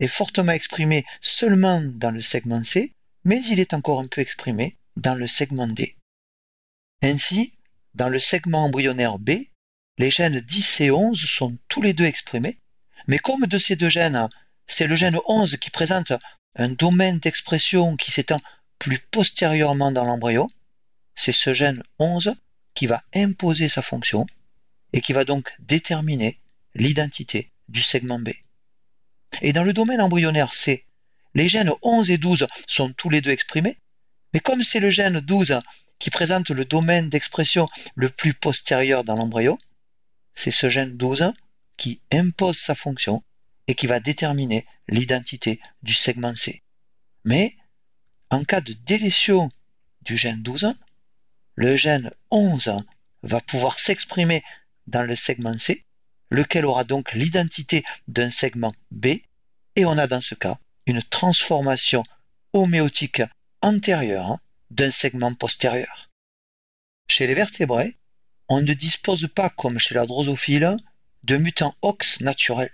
[0.00, 2.92] est fortement exprimé seulement dans le segment C,
[3.24, 5.96] mais il est encore un peu exprimé dans le segment D.
[7.02, 7.54] Ainsi,
[7.94, 9.30] dans le segment embryonnaire B,
[9.96, 12.58] les gènes 10 et 11 sont tous les deux exprimés,
[13.08, 14.28] mais comme de ces deux gènes,
[14.66, 16.12] c'est le gène 11 qui présente
[16.54, 18.40] un domaine d'expression qui s'étend
[18.78, 20.46] plus postérieurement dans l'embryon,
[21.14, 22.34] c'est ce gène 11
[22.74, 24.26] qui va imposer sa fonction
[24.92, 26.38] et qui va donc déterminer
[26.74, 28.30] l'identité du segment B.
[29.42, 30.84] Et dans le domaine embryonnaire C,
[31.34, 33.78] les gènes 11 et 12 sont tous les deux exprimés,
[34.32, 35.60] mais comme c'est le gène 12
[35.98, 39.58] qui présente le domaine d'expression le plus postérieur dans l'embryon,
[40.34, 41.32] c'est ce gène 12
[41.78, 43.22] qui impose sa fonction
[43.66, 46.62] et qui va déterminer l'identité du segment C.
[47.24, 47.56] Mais
[48.30, 49.48] en cas de délétion
[50.02, 50.74] du gène 12,
[51.54, 52.76] le gène 11
[53.22, 54.42] va pouvoir s'exprimer
[54.86, 55.84] dans le segment C,
[56.30, 59.06] lequel aura donc l'identité d'un segment B,
[59.76, 62.02] et on a dans ce cas une transformation
[62.52, 63.22] homéotique
[63.62, 64.38] antérieure
[64.70, 66.10] d'un segment postérieur.
[67.08, 67.96] Chez les vertébrés,
[68.48, 70.76] on ne dispose pas, comme chez la drosophile,
[71.24, 72.72] de mutants OX naturels.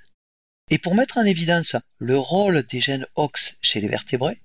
[0.70, 4.40] Et pour mettre en évidence le rôle des gènes OX chez les vertébrés,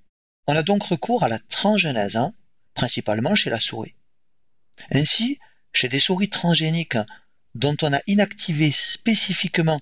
[0.48, 2.34] on a donc recours à la transgenèse, hein,
[2.74, 3.96] principalement chez la souris.
[4.92, 5.40] Ainsi,
[5.74, 6.98] chez des souris transgéniques
[7.56, 9.82] dont on a inactivé spécifiquement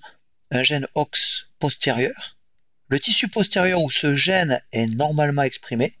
[0.50, 2.36] un gène OX postérieur,
[2.88, 5.98] le tissu postérieur où ce gène est normalement exprimé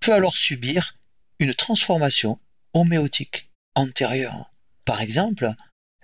[0.00, 0.96] peut alors subir
[1.38, 2.38] une transformation
[2.74, 4.52] homéotique antérieure.
[4.84, 5.54] Par exemple,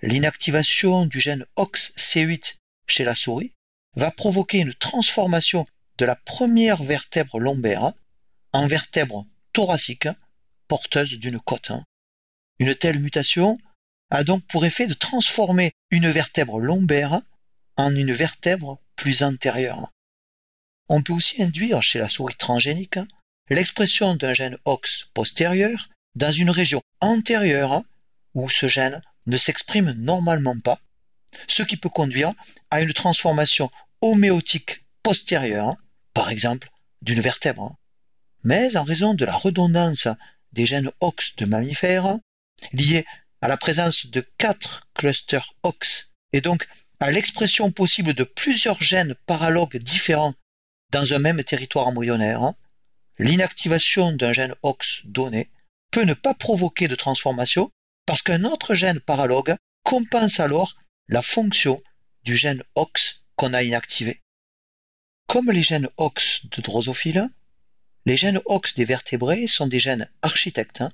[0.05, 3.53] l'inactivation du gène OXC8 chez la souris
[3.95, 5.65] va provoquer une transformation
[5.97, 7.93] de la première vertèbre lombaire
[8.53, 10.07] en vertèbre thoracique
[10.67, 11.71] porteuse d'une côte.
[12.59, 13.57] Une telle mutation
[14.11, 17.21] a donc pour effet de transformer une vertèbre lombaire
[17.75, 19.91] en une vertèbre plus antérieure.
[20.87, 22.99] On peut aussi induire chez la souris transgénique
[23.49, 27.83] l'expression d'un gène OX postérieur dans une région antérieure
[28.35, 30.79] où ce gène ne s'exprime normalement pas,
[31.47, 32.33] ce qui peut conduire
[32.71, 33.71] à une transformation
[34.01, 35.75] homéotique postérieure,
[36.13, 36.69] par exemple
[37.01, 37.75] d'une vertèbre.
[38.43, 40.07] Mais en raison de la redondance
[40.53, 42.17] des gènes OX de mammifères,
[42.73, 43.05] liés
[43.41, 46.67] à la présence de quatre clusters OX et donc
[46.99, 50.33] à l'expression possible de plusieurs gènes paralogues différents
[50.91, 52.53] dans un même territoire embryonnaire,
[53.19, 55.49] l'inactivation d'un gène OX donné
[55.91, 57.71] peut ne pas provoquer de transformation
[58.05, 60.75] parce qu'un autre gène paralogue compense alors
[61.07, 61.81] la fonction
[62.23, 64.21] du gène OX qu'on a inactivé.
[65.27, 67.29] Comme les gènes OX de drosophile,
[68.05, 70.91] les gènes OX des vertébrés sont des gènes architectes hein,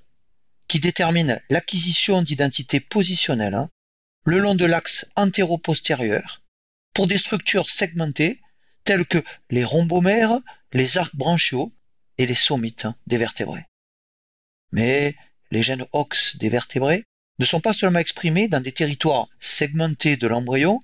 [0.68, 3.70] qui déterminent l'acquisition d'identités positionnelles hein,
[4.26, 6.42] le long de l'axe antéro-postérieur
[6.94, 8.40] pour des structures segmentées
[8.84, 10.40] telles que les rhombomères,
[10.74, 11.74] les arcs branchiaux
[12.18, 13.66] et les sommites des vertébrés.
[14.72, 15.16] Mais
[15.52, 17.06] les gènes OX des vertébrés
[17.40, 20.80] ne sont pas seulement exprimés dans des territoires segmentés de l'embryon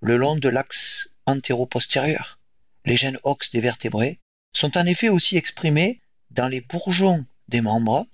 [0.00, 2.38] le long de l'axe antéro-postérieur.
[2.84, 4.18] Les gènes OX des vertébrés
[4.52, 6.00] sont en effet aussi exprimés
[6.30, 8.06] dans les bourgeons des membres,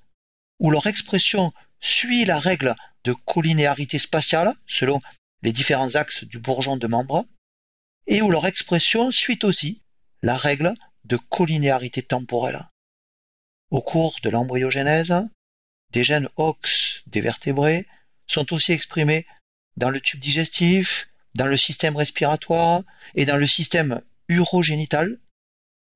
[0.61, 2.75] où leur expression suit la règle
[3.05, 5.01] de collinéarité spatiale selon
[5.43, 7.27] les différents axes du bourgeon de membre,
[8.07, 9.83] et où leur expression suit aussi
[10.23, 10.75] la règle
[11.05, 12.67] de collinéarité temporelle.
[13.71, 15.15] Au cours de l'embryogénèse,
[15.95, 17.87] des gènes OX des vertébrés
[18.27, 19.27] sont aussi exprimés
[19.77, 22.83] dans le tube digestif, dans le système respiratoire
[23.15, 25.21] et dans le système urogénital,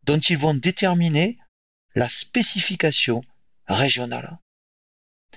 [0.05, 1.37] dont ils vont déterminer
[1.97, 3.23] la spécification
[3.67, 4.39] régionale.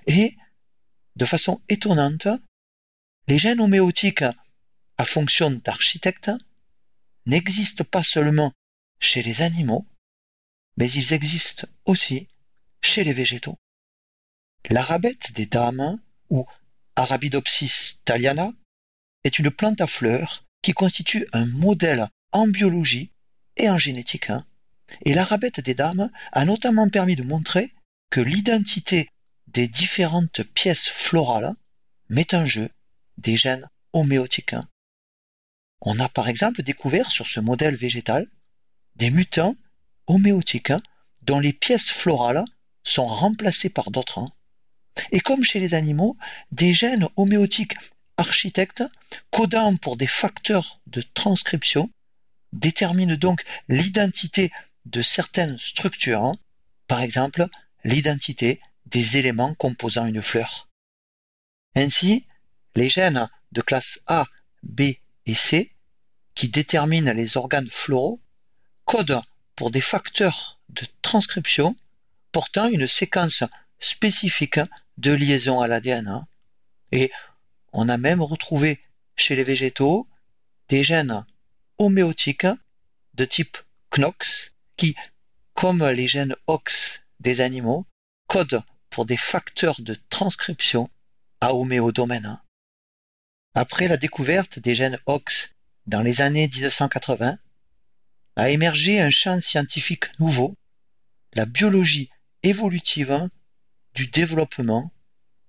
[0.05, 0.38] Et,
[1.16, 2.28] de façon étonnante,
[3.28, 4.26] les gènes homéotiques
[4.97, 6.30] à fonction d'architecte
[7.26, 8.53] n'existent pas seulement
[8.99, 9.88] chez les animaux,
[10.78, 12.28] mais ils existent aussi
[12.82, 13.57] chez les végétaux.
[14.70, 15.99] L'arabette des dames,
[16.30, 16.45] ou
[16.95, 18.53] Arabidopsis thaliana,
[19.24, 23.12] est une plante à fleurs qui constitue un modèle en biologie
[23.57, 24.30] et en génétique.
[24.30, 24.45] Hein.
[25.03, 27.74] Et l'arabette des dames a notamment permis de montrer
[28.09, 29.09] que l'identité
[29.47, 31.53] des différentes pièces florales
[32.09, 32.70] met en jeu
[33.18, 34.53] des gènes homéotiques.
[34.53, 34.68] Hein.
[35.82, 38.28] On a par exemple découvert sur ce modèle végétal
[38.95, 39.55] des mutants
[40.07, 40.82] homéotiques hein,
[41.24, 42.45] dont les pièces florales
[42.84, 44.32] sont remplacées par d'autres.
[45.11, 46.17] Et comme chez les animaux,
[46.51, 47.75] des gènes homéotiques
[48.17, 48.83] architectes
[49.29, 51.89] codant pour des facteurs de transcription
[52.53, 54.51] déterminent donc l'identité
[54.85, 56.35] de certaines structures, hein.
[56.87, 57.47] par exemple
[57.83, 60.67] l'identité des éléments composant une fleur.
[61.75, 62.27] Ainsi,
[62.75, 64.25] les gènes de classe A,
[64.63, 64.81] B
[65.25, 65.71] et C,
[66.35, 68.19] qui déterminent les organes floraux,
[68.85, 69.21] codent
[69.55, 71.75] pour des facteurs de transcription
[72.31, 73.43] portant une séquence
[73.82, 74.59] spécifique
[74.97, 76.25] de liaison à l'ADN.
[76.93, 77.11] Et
[77.73, 78.82] on a même retrouvé
[79.17, 80.07] chez les végétaux
[80.69, 81.25] des gènes
[81.77, 82.47] homéotiques
[83.15, 83.57] de type
[83.89, 84.95] KNOX qui,
[85.53, 87.86] comme les gènes OX des animaux,
[88.27, 90.89] codent pour des facteurs de transcription
[91.41, 92.39] à homéodomaine.
[93.53, 95.55] Après la découverte des gènes OX
[95.88, 97.38] dans les années 1980,
[98.38, 100.55] a émergé un champ scientifique nouveau,
[101.34, 102.09] la biologie
[102.43, 103.27] évolutive
[103.93, 104.93] du développement,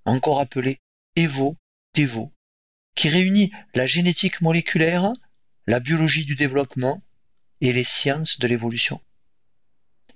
[0.05, 0.80] encore appelé
[1.16, 2.32] Evo-Devo,
[2.95, 5.12] qui réunit la génétique moléculaire,
[5.66, 7.03] la biologie du développement
[7.61, 9.01] et les sciences de l'évolution.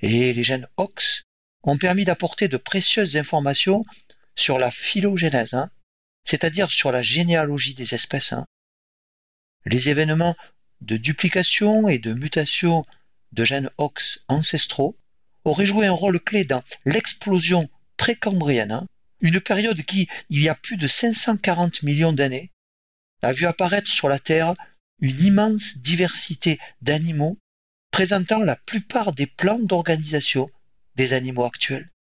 [0.01, 1.23] Et les gènes OX
[1.63, 3.85] ont permis d'apporter de précieuses informations
[4.35, 5.71] sur la phylogénèse, hein,
[6.25, 8.33] c'est-à-dire sur la généalogie des espèces.
[8.33, 8.47] Hein.
[9.65, 10.37] Les événements
[10.81, 12.85] de duplication et de mutation
[13.33, 14.97] de gènes OX ancestraux
[15.45, 18.87] auraient joué un rôle clé dans l'explosion précambrienne, hein,
[19.21, 22.53] une période qui, il y a plus de 540 millions d'années,
[23.23, 24.55] a vu apparaître sur la Terre
[25.01, 27.39] une immense diversité d'animaux
[27.91, 30.49] présentant la plupart des plans d'organisation
[30.97, 31.91] des animaux actuels.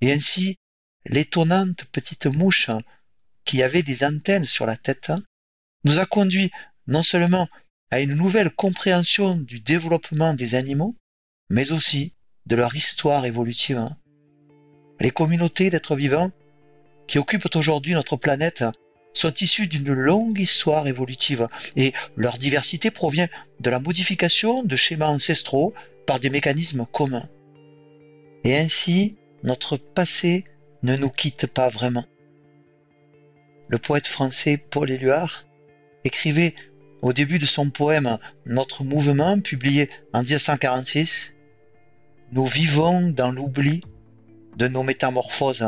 [0.00, 0.56] Et ainsi,
[1.04, 2.70] l'étonnante petite mouche
[3.44, 5.12] qui avait des antennes sur la tête
[5.84, 6.50] nous a conduit
[6.86, 7.48] non seulement
[7.90, 10.96] à une nouvelle compréhension du développement des animaux,
[11.48, 12.14] mais aussi
[12.46, 13.88] de leur histoire évolutive.
[15.00, 16.30] Les communautés d'êtres vivants
[17.06, 18.64] qui occupent aujourd'hui notre planète
[19.12, 23.28] sont issues d'une longue histoire évolutive et leur diversité provient
[23.60, 25.74] de la modification de schémas ancestraux
[26.06, 27.28] par des mécanismes communs.
[28.44, 30.44] Et ainsi, notre passé
[30.82, 32.04] ne nous quitte pas vraiment.
[33.68, 35.46] Le poète français Paul Éluard
[36.04, 36.54] écrivait
[37.02, 41.34] au début de son poème Notre mouvement, publié en 1946,
[42.32, 43.82] Nous vivons dans l'oubli
[44.56, 45.66] de nos métamorphoses.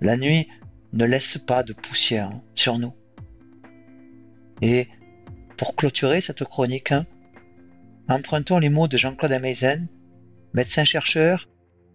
[0.00, 0.48] La nuit
[0.92, 2.92] ne laisse pas de poussière sur nous.
[4.62, 4.88] Et
[5.56, 6.94] pour clôturer cette chronique,
[8.08, 9.88] empruntons les mots de Jean-Claude Ameisen,
[10.54, 11.48] médecin-chercheur,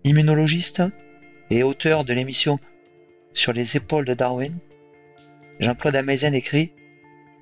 [0.04, 0.84] immunologiste
[1.50, 2.60] et auteur de l'émission
[3.34, 4.58] Sur les épaules de Darwin.
[5.60, 6.74] Jean-Claude Ameisen écrit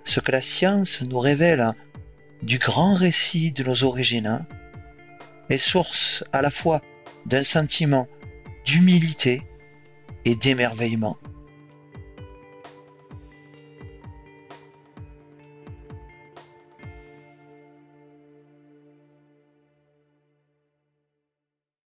[0.04, 1.72] ce que la science nous révèle
[2.42, 4.46] du grand récit de nos origines
[5.50, 6.82] est source à la fois
[7.26, 8.08] d'un sentiment
[8.70, 9.42] d'humilité
[10.26, 11.18] et d'émerveillement.